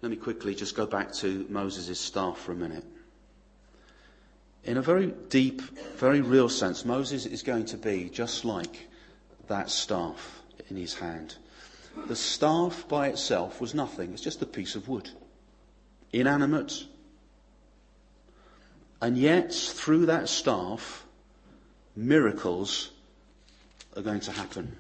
Let 0.02 0.12
me 0.12 0.18
quickly 0.18 0.54
just 0.54 0.76
go 0.76 0.86
back 0.86 1.12
to 1.14 1.48
Moses' 1.50 2.00
staff 2.00 2.38
for 2.38 2.52
a 2.52 2.56
minute. 2.56 2.86
In 4.64 4.78
a 4.78 4.82
very 4.82 5.08
deep, 5.30 5.62
very 5.98 6.22
real 6.22 6.50
sense, 6.50 6.86
Moses 6.86 7.26
is 7.26 7.42
going 7.42 7.66
to 7.66 7.78
be 7.78 8.10
just 8.10 8.46
like 8.46 8.88
that 9.48 9.72
staff 9.72 10.44
in 10.70 10.78
his 10.78 10.96
hand. 10.96 11.36
The 12.08 12.16
staff 12.16 12.88
by 12.88 13.08
itself 13.08 13.62
was 13.62 13.74
nothing. 13.74 14.14
It's 14.14 14.22
just 14.22 14.42
a 14.42 14.46
piece 14.46 14.76
of 14.76 14.88
wood. 14.88 15.10
Inanimate. 16.12 16.86
And 19.02 19.18
yet, 19.18 19.54
through 19.54 20.08
that 20.08 20.30
staff, 20.30 21.06
miracles 21.96 22.92
are 23.96 24.02
going 24.02 24.22
to 24.22 24.32
happen. 24.32 24.76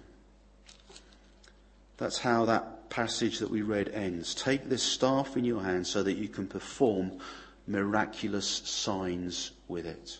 That's 1.97 2.19
how 2.19 2.45
that 2.45 2.89
passage 2.89 3.39
that 3.39 3.49
we 3.49 3.61
read 3.61 3.89
ends. 3.89 4.35
Take 4.35 4.69
this 4.69 4.83
staff 4.83 5.37
in 5.37 5.45
your 5.45 5.61
hand 5.61 5.87
so 5.87 6.03
that 6.03 6.13
you 6.13 6.27
can 6.27 6.47
perform 6.47 7.19
miraculous 7.67 8.47
signs 8.47 9.51
with 9.67 9.85
it. 9.85 10.17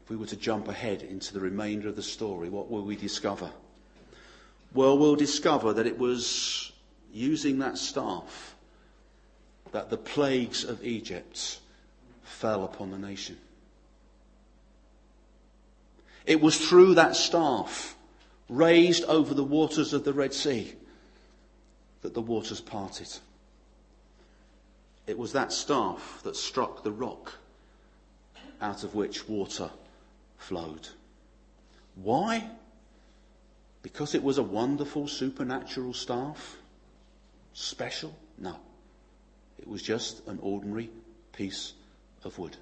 we 0.11 0.17
were 0.17 0.25
to 0.25 0.35
jump 0.35 0.67
ahead 0.67 1.03
into 1.03 1.33
the 1.33 1.39
remainder 1.39 1.87
of 1.87 1.95
the 1.95 2.03
story, 2.03 2.49
what 2.49 2.69
will 2.69 2.83
we 2.83 2.97
discover? 2.97 3.49
Well, 4.73 4.97
we'll 4.97 5.15
discover 5.15 5.71
that 5.71 5.87
it 5.87 5.97
was 5.97 6.73
using 7.13 7.59
that 7.59 7.77
staff 7.77 8.53
that 9.71 9.89
the 9.89 9.95
plagues 9.95 10.65
of 10.65 10.83
Egypt 10.83 11.61
fell 12.23 12.65
upon 12.65 12.91
the 12.91 12.97
nation. 12.97 13.37
It 16.25 16.41
was 16.41 16.57
through 16.57 16.95
that 16.95 17.15
staff 17.15 17.95
raised 18.49 19.05
over 19.05 19.33
the 19.33 19.45
waters 19.45 19.93
of 19.93 20.03
the 20.03 20.11
Red 20.11 20.33
Sea 20.33 20.73
that 22.01 22.13
the 22.13 22.21
waters 22.21 22.59
parted. 22.59 23.07
It 25.07 25.17
was 25.17 25.31
that 25.31 25.53
staff 25.53 26.19
that 26.23 26.35
struck 26.35 26.83
the 26.83 26.91
rock 26.91 27.35
out 28.59 28.83
of 28.83 28.93
which 28.93 29.29
water 29.29 29.69
flowed. 30.41 30.89
Why? 31.95 32.49
Because 33.83 34.15
it 34.15 34.23
was 34.23 34.37
a 34.37 34.43
wonderful 34.43 35.07
supernatural 35.07 35.93
staff? 35.93 36.57
Special? 37.53 38.13
No. 38.37 38.57
It 39.59 39.67
was 39.67 39.81
just 39.81 40.27
an 40.27 40.39
ordinary 40.41 40.89
piece 41.33 41.73
of 42.23 42.37
wood. 42.37 42.57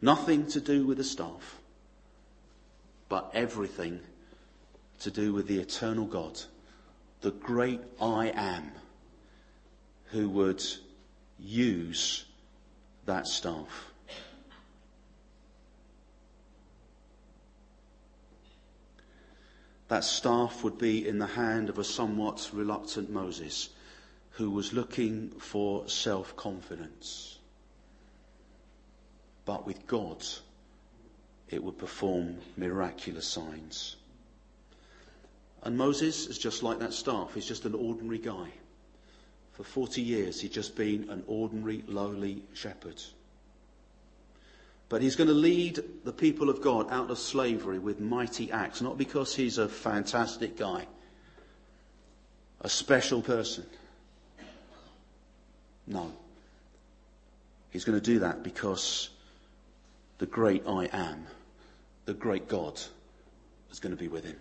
Nothing 0.00 0.46
to 0.48 0.60
do 0.60 0.86
with 0.86 0.98
the 0.98 1.04
staff, 1.04 1.56
but 3.08 3.30
everything 3.34 4.00
to 5.00 5.10
do 5.10 5.32
with 5.32 5.48
the 5.48 5.58
eternal 5.58 6.04
God, 6.04 6.40
the 7.22 7.32
great 7.32 7.80
I 8.00 8.32
am, 8.34 8.72
who 10.06 10.28
would 10.30 10.62
use 11.38 12.24
that 13.06 13.26
staff. 13.26 13.90
That 19.88 20.04
staff 20.04 20.64
would 20.64 20.78
be 20.78 21.06
in 21.06 21.18
the 21.18 21.26
hand 21.26 21.68
of 21.68 21.78
a 21.78 21.84
somewhat 21.84 22.50
reluctant 22.52 23.10
Moses 23.10 23.68
who 24.30 24.50
was 24.50 24.72
looking 24.72 25.30
for 25.30 25.88
self 25.88 26.36
confidence. 26.36 27.38
But 29.44 29.64
with 29.64 29.86
God, 29.86 30.24
it 31.48 31.62
would 31.62 31.78
perform 31.78 32.38
miraculous 32.56 33.26
signs. 33.26 33.96
And 35.62 35.78
Moses 35.78 36.26
is 36.26 36.38
just 36.38 36.62
like 36.62 36.80
that 36.80 36.92
staff. 36.92 37.34
He's 37.34 37.46
just 37.46 37.64
an 37.64 37.74
ordinary 37.74 38.18
guy. 38.18 38.48
For 39.52 39.64
40 39.64 40.02
years, 40.02 40.40
he'd 40.40 40.52
just 40.52 40.76
been 40.76 41.08
an 41.08 41.24
ordinary, 41.26 41.82
lowly 41.86 42.42
shepherd. 42.52 43.02
But 44.88 45.02
he's 45.02 45.16
going 45.16 45.28
to 45.28 45.34
lead 45.34 45.82
the 46.04 46.12
people 46.12 46.48
of 46.48 46.62
God 46.62 46.86
out 46.90 47.10
of 47.10 47.18
slavery 47.18 47.78
with 47.78 47.98
mighty 48.00 48.52
acts, 48.52 48.80
not 48.80 48.96
because 48.96 49.34
he's 49.34 49.58
a 49.58 49.68
fantastic 49.68 50.56
guy, 50.56 50.86
a 52.60 52.68
special 52.68 53.20
person. 53.20 53.66
No. 55.86 56.12
He's 57.70 57.84
going 57.84 57.98
to 57.98 58.04
do 58.04 58.20
that 58.20 58.42
because 58.42 59.10
the 60.18 60.26
great 60.26 60.62
I 60.66 60.88
am, 60.92 61.26
the 62.04 62.14
great 62.14 62.48
God, 62.48 62.80
is 63.70 63.80
going 63.80 63.94
to 63.94 64.00
be 64.00 64.08
with 64.08 64.24
him. 64.24 64.36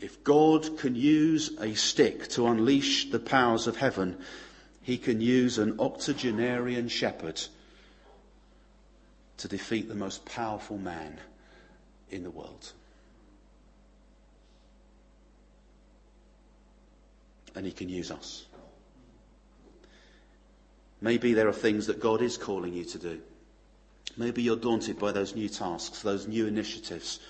If 0.00 0.24
God 0.24 0.78
can 0.78 0.94
use 0.94 1.52
a 1.60 1.74
stick 1.74 2.28
to 2.30 2.46
unleash 2.46 3.10
the 3.10 3.18
powers 3.18 3.66
of 3.66 3.76
heaven, 3.76 4.18
he 4.82 4.98
can 4.98 5.20
use 5.20 5.58
an 5.58 5.78
octogenarian 5.78 6.88
shepherd 6.88 7.40
to 9.38 9.48
defeat 9.48 9.88
the 9.88 9.94
most 9.94 10.24
powerful 10.24 10.78
man 10.78 11.18
in 12.10 12.22
the 12.22 12.30
world. 12.30 12.72
And 17.54 17.64
he 17.64 17.72
can 17.72 17.88
use 17.88 18.10
us. 18.10 18.46
Maybe 21.00 21.34
there 21.34 21.48
are 21.48 21.52
things 21.52 21.86
that 21.86 22.00
God 22.00 22.22
is 22.22 22.36
calling 22.36 22.72
you 22.72 22.84
to 22.84 22.98
do. 22.98 23.20
Maybe 24.16 24.42
you're 24.42 24.56
daunted 24.56 24.98
by 24.98 25.12
those 25.12 25.34
new 25.34 25.48
tasks, 25.48 26.02
those 26.02 26.26
new 26.26 26.46
initiatives 26.46 27.20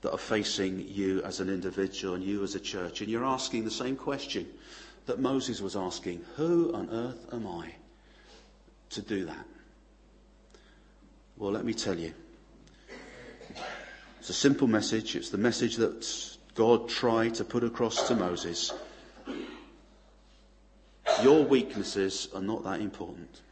that 0.00 0.12
are 0.12 0.18
facing 0.18 0.86
you 0.88 1.22
as 1.22 1.40
an 1.40 1.48
individual 1.48 2.14
and 2.14 2.24
you 2.24 2.42
as 2.42 2.54
a 2.54 2.60
church, 2.60 3.00
and 3.00 3.10
you're 3.10 3.24
asking 3.24 3.64
the 3.64 3.70
same 3.70 3.96
question 3.96 4.46
that 5.06 5.20
Moses 5.20 5.60
was 5.60 5.76
asking 5.76 6.24
Who 6.36 6.72
on 6.74 6.90
earth 6.90 7.26
am 7.32 7.46
I 7.46 7.74
to 8.90 9.02
do 9.02 9.24
that? 9.26 9.46
Well, 11.38 11.52
let 11.52 11.64
me 11.64 11.74
tell 11.74 11.98
you. 11.98 12.14
It's 14.20 14.30
a 14.30 14.34
simple 14.34 14.66
message. 14.66 15.14
It's 15.16 15.28
the 15.28 15.38
message 15.38 15.76
that 15.76 16.36
God 16.54 16.88
tried 16.88 17.34
to 17.34 17.44
put 17.44 17.62
across 17.62 18.08
to 18.08 18.14
Moses. 18.14 18.72
Your 21.22 21.44
weaknesses 21.44 22.28
are 22.34 22.40
not 22.40 22.64
that 22.64 22.80
important. 22.80 23.42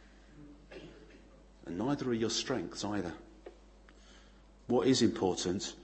And 1.67 1.79
neither 1.79 2.09
are 2.09 2.15
your 2.15 2.31
strengths 2.31 2.85
either. 2.85 3.13
What 4.67 4.87
is 4.87 5.03
important 5.03 5.75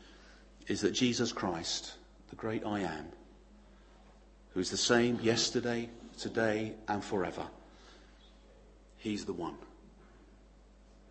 is 0.68 0.80
that 0.80 0.92
Jesus 0.92 1.32
Christ, 1.32 1.92
the 2.30 2.36
great 2.36 2.64
I 2.64 2.80
am, 2.80 3.06
who 4.54 4.60
is 4.60 4.70
the 4.70 4.76
same 4.76 5.20
yesterday, 5.20 5.90
today, 6.18 6.72
and 6.88 7.04
forever, 7.04 7.46
he's 8.96 9.26
the 9.26 9.34
one 9.34 9.56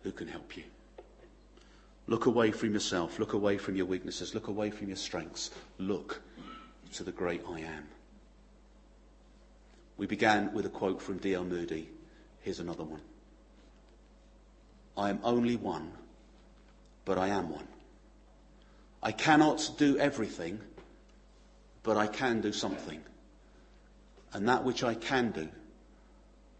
who 0.02 0.10
can 0.10 0.26
help 0.26 0.56
you. 0.56 0.64
Look 2.10 2.26
away 2.26 2.50
from 2.50 2.74
yourself. 2.74 3.20
Look 3.20 3.34
away 3.34 3.56
from 3.56 3.76
your 3.76 3.86
weaknesses. 3.86 4.34
Look 4.34 4.48
away 4.48 4.70
from 4.70 4.88
your 4.88 4.96
strengths. 4.96 5.52
Look 5.78 6.20
to 6.94 7.04
the 7.04 7.12
great 7.12 7.42
I 7.48 7.60
am. 7.60 7.86
We 9.96 10.06
began 10.06 10.52
with 10.52 10.66
a 10.66 10.70
quote 10.70 11.00
from 11.00 11.18
D.L. 11.18 11.44
Moody. 11.44 11.88
Here's 12.40 12.58
another 12.58 12.82
one. 12.82 13.00
I 14.96 15.10
am 15.10 15.20
only 15.22 15.54
one, 15.54 15.92
but 17.04 17.16
I 17.16 17.28
am 17.28 17.48
one. 17.48 17.68
I 19.04 19.12
cannot 19.12 19.70
do 19.78 19.96
everything, 19.96 20.58
but 21.84 21.96
I 21.96 22.08
can 22.08 22.40
do 22.40 22.52
something. 22.52 23.00
And 24.32 24.48
that 24.48 24.64
which 24.64 24.82
I 24.82 24.94
can 24.94 25.30
do, 25.30 25.48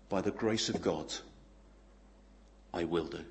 by 0.08 0.20
the 0.20 0.30
grace 0.30 0.68
of 0.68 0.80
God, 0.80 1.12
I 2.72 2.84
will 2.84 3.06
do. 3.06 3.24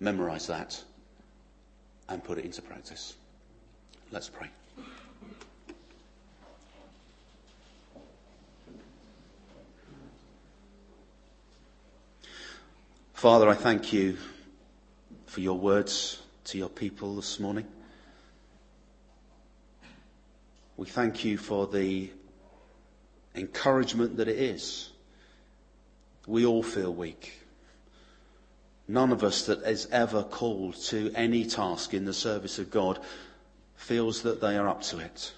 Memorize 0.00 0.46
that 0.46 0.82
and 2.08 2.24
put 2.24 2.38
it 2.38 2.44
into 2.44 2.62
practice. 2.62 3.14
Let's 4.10 4.28
pray. 4.28 4.48
Father, 13.12 13.50
I 13.50 13.54
thank 13.54 13.92
you 13.92 14.16
for 15.26 15.40
your 15.40 15.58
words 15.58 16.22
to 16.44 16.56
your 16.56 16.70
people 16.70 17.16
this 17.16 17.38
morning. 17.38 17.66
We 20.78 20.86
thank 20.86 21.22
you 21.22 21.36
for 21.36 21.66
the 21.66 22.10
encouragement 23.34 24.16
that 24.16 24.28
it 24.28 24.38
is. 24.38 24.88
We 26.26 26.46
all 26.46 26.62
feel 26.62 26.94
weak. 26.94 27.39
None 28.90 29.12
of 29.12 29.22
us 29.22 29.46
that 29.46 29.62
is 29.62 29.86
ever 29.92 30.24
called 30.24 30.74
to 30.86 31.12
any 31.14 31.44
task 31.44 31.94
in 31.94 32.06
the 32.06 32.12
service 32.12 32.58
of 32.58 32.72
God 32.72 32.98
feels 33.76 34.22
that 34.22 34.40
they 34.40 34.56
are 34.56 34.68
up 34.68 34.82
to 34.82 34.98
it. 34.98 35.32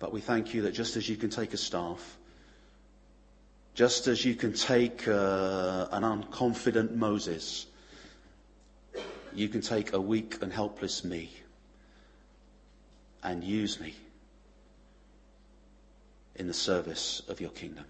But 0.00 0.12
we 0.12 0.20
thank 0.20 0.52
you 0.52 0.62
that 0.62 0.72
just 0.72 0.96
as 0.96 1.08
you 1.08 1.14
can 1.14 1.30
take 1.30 1.54
a 1.54 1.56
staff, 1.56 2.18
just 3.74 4.08
as 4.08 4.24
you 4.24 4.34
can 4.34 4.52
take 4.52 5.06
uh, 5.06 5.86
an 5.92 6.02
unconfident 6.02 6.96
Moses, 6.96 7.66
you 9.32 9.48
can 9.48 9.60
take 9.60 9.92
a 9.92 10.00
weak 10.00 10.42
and 10.42 10.52
helpless 10.52 11.04
me 11.04 11.30
and 13.22 13.44
use 13.44 13.78
me 13.78 13.94
in 16.34 16.48
the 16.48 16.54
service 16.54 17.22
of 17.28 17.40
your 17.40 17.50
kingdom. 17.50 17.84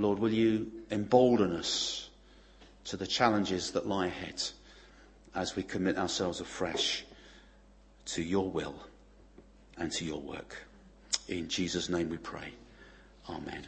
Lord, 0.00 0.18
will 0.18 0.32
you 0.32 0.70
embolden 0.90 1.54
us 1.54 2.08
to 2.84 2.96
the 2.96 3.06
challenges 3.06 3.72
that 3.72 3.86
lie 3.86 4.06
ahead 4.06 4.42
as 5.34 5.54
we 5.56 5.62
commit 5.62 5.98
ourselves 5.98 6.40
afresh 6.40 7.04
to 8.06 8.22
your 8.22 8.50
will 8.50 8.74
and 9.76 9.92
to 9.92 10.04
your 10.04 10.20
work. 10.20 10.56
In 11.28 11.48
Jesus' 11.48 11.88
name 11.88 12.10
we 12.10 12.16
pray. 12.16 12.52
Amen. 13.28 13.66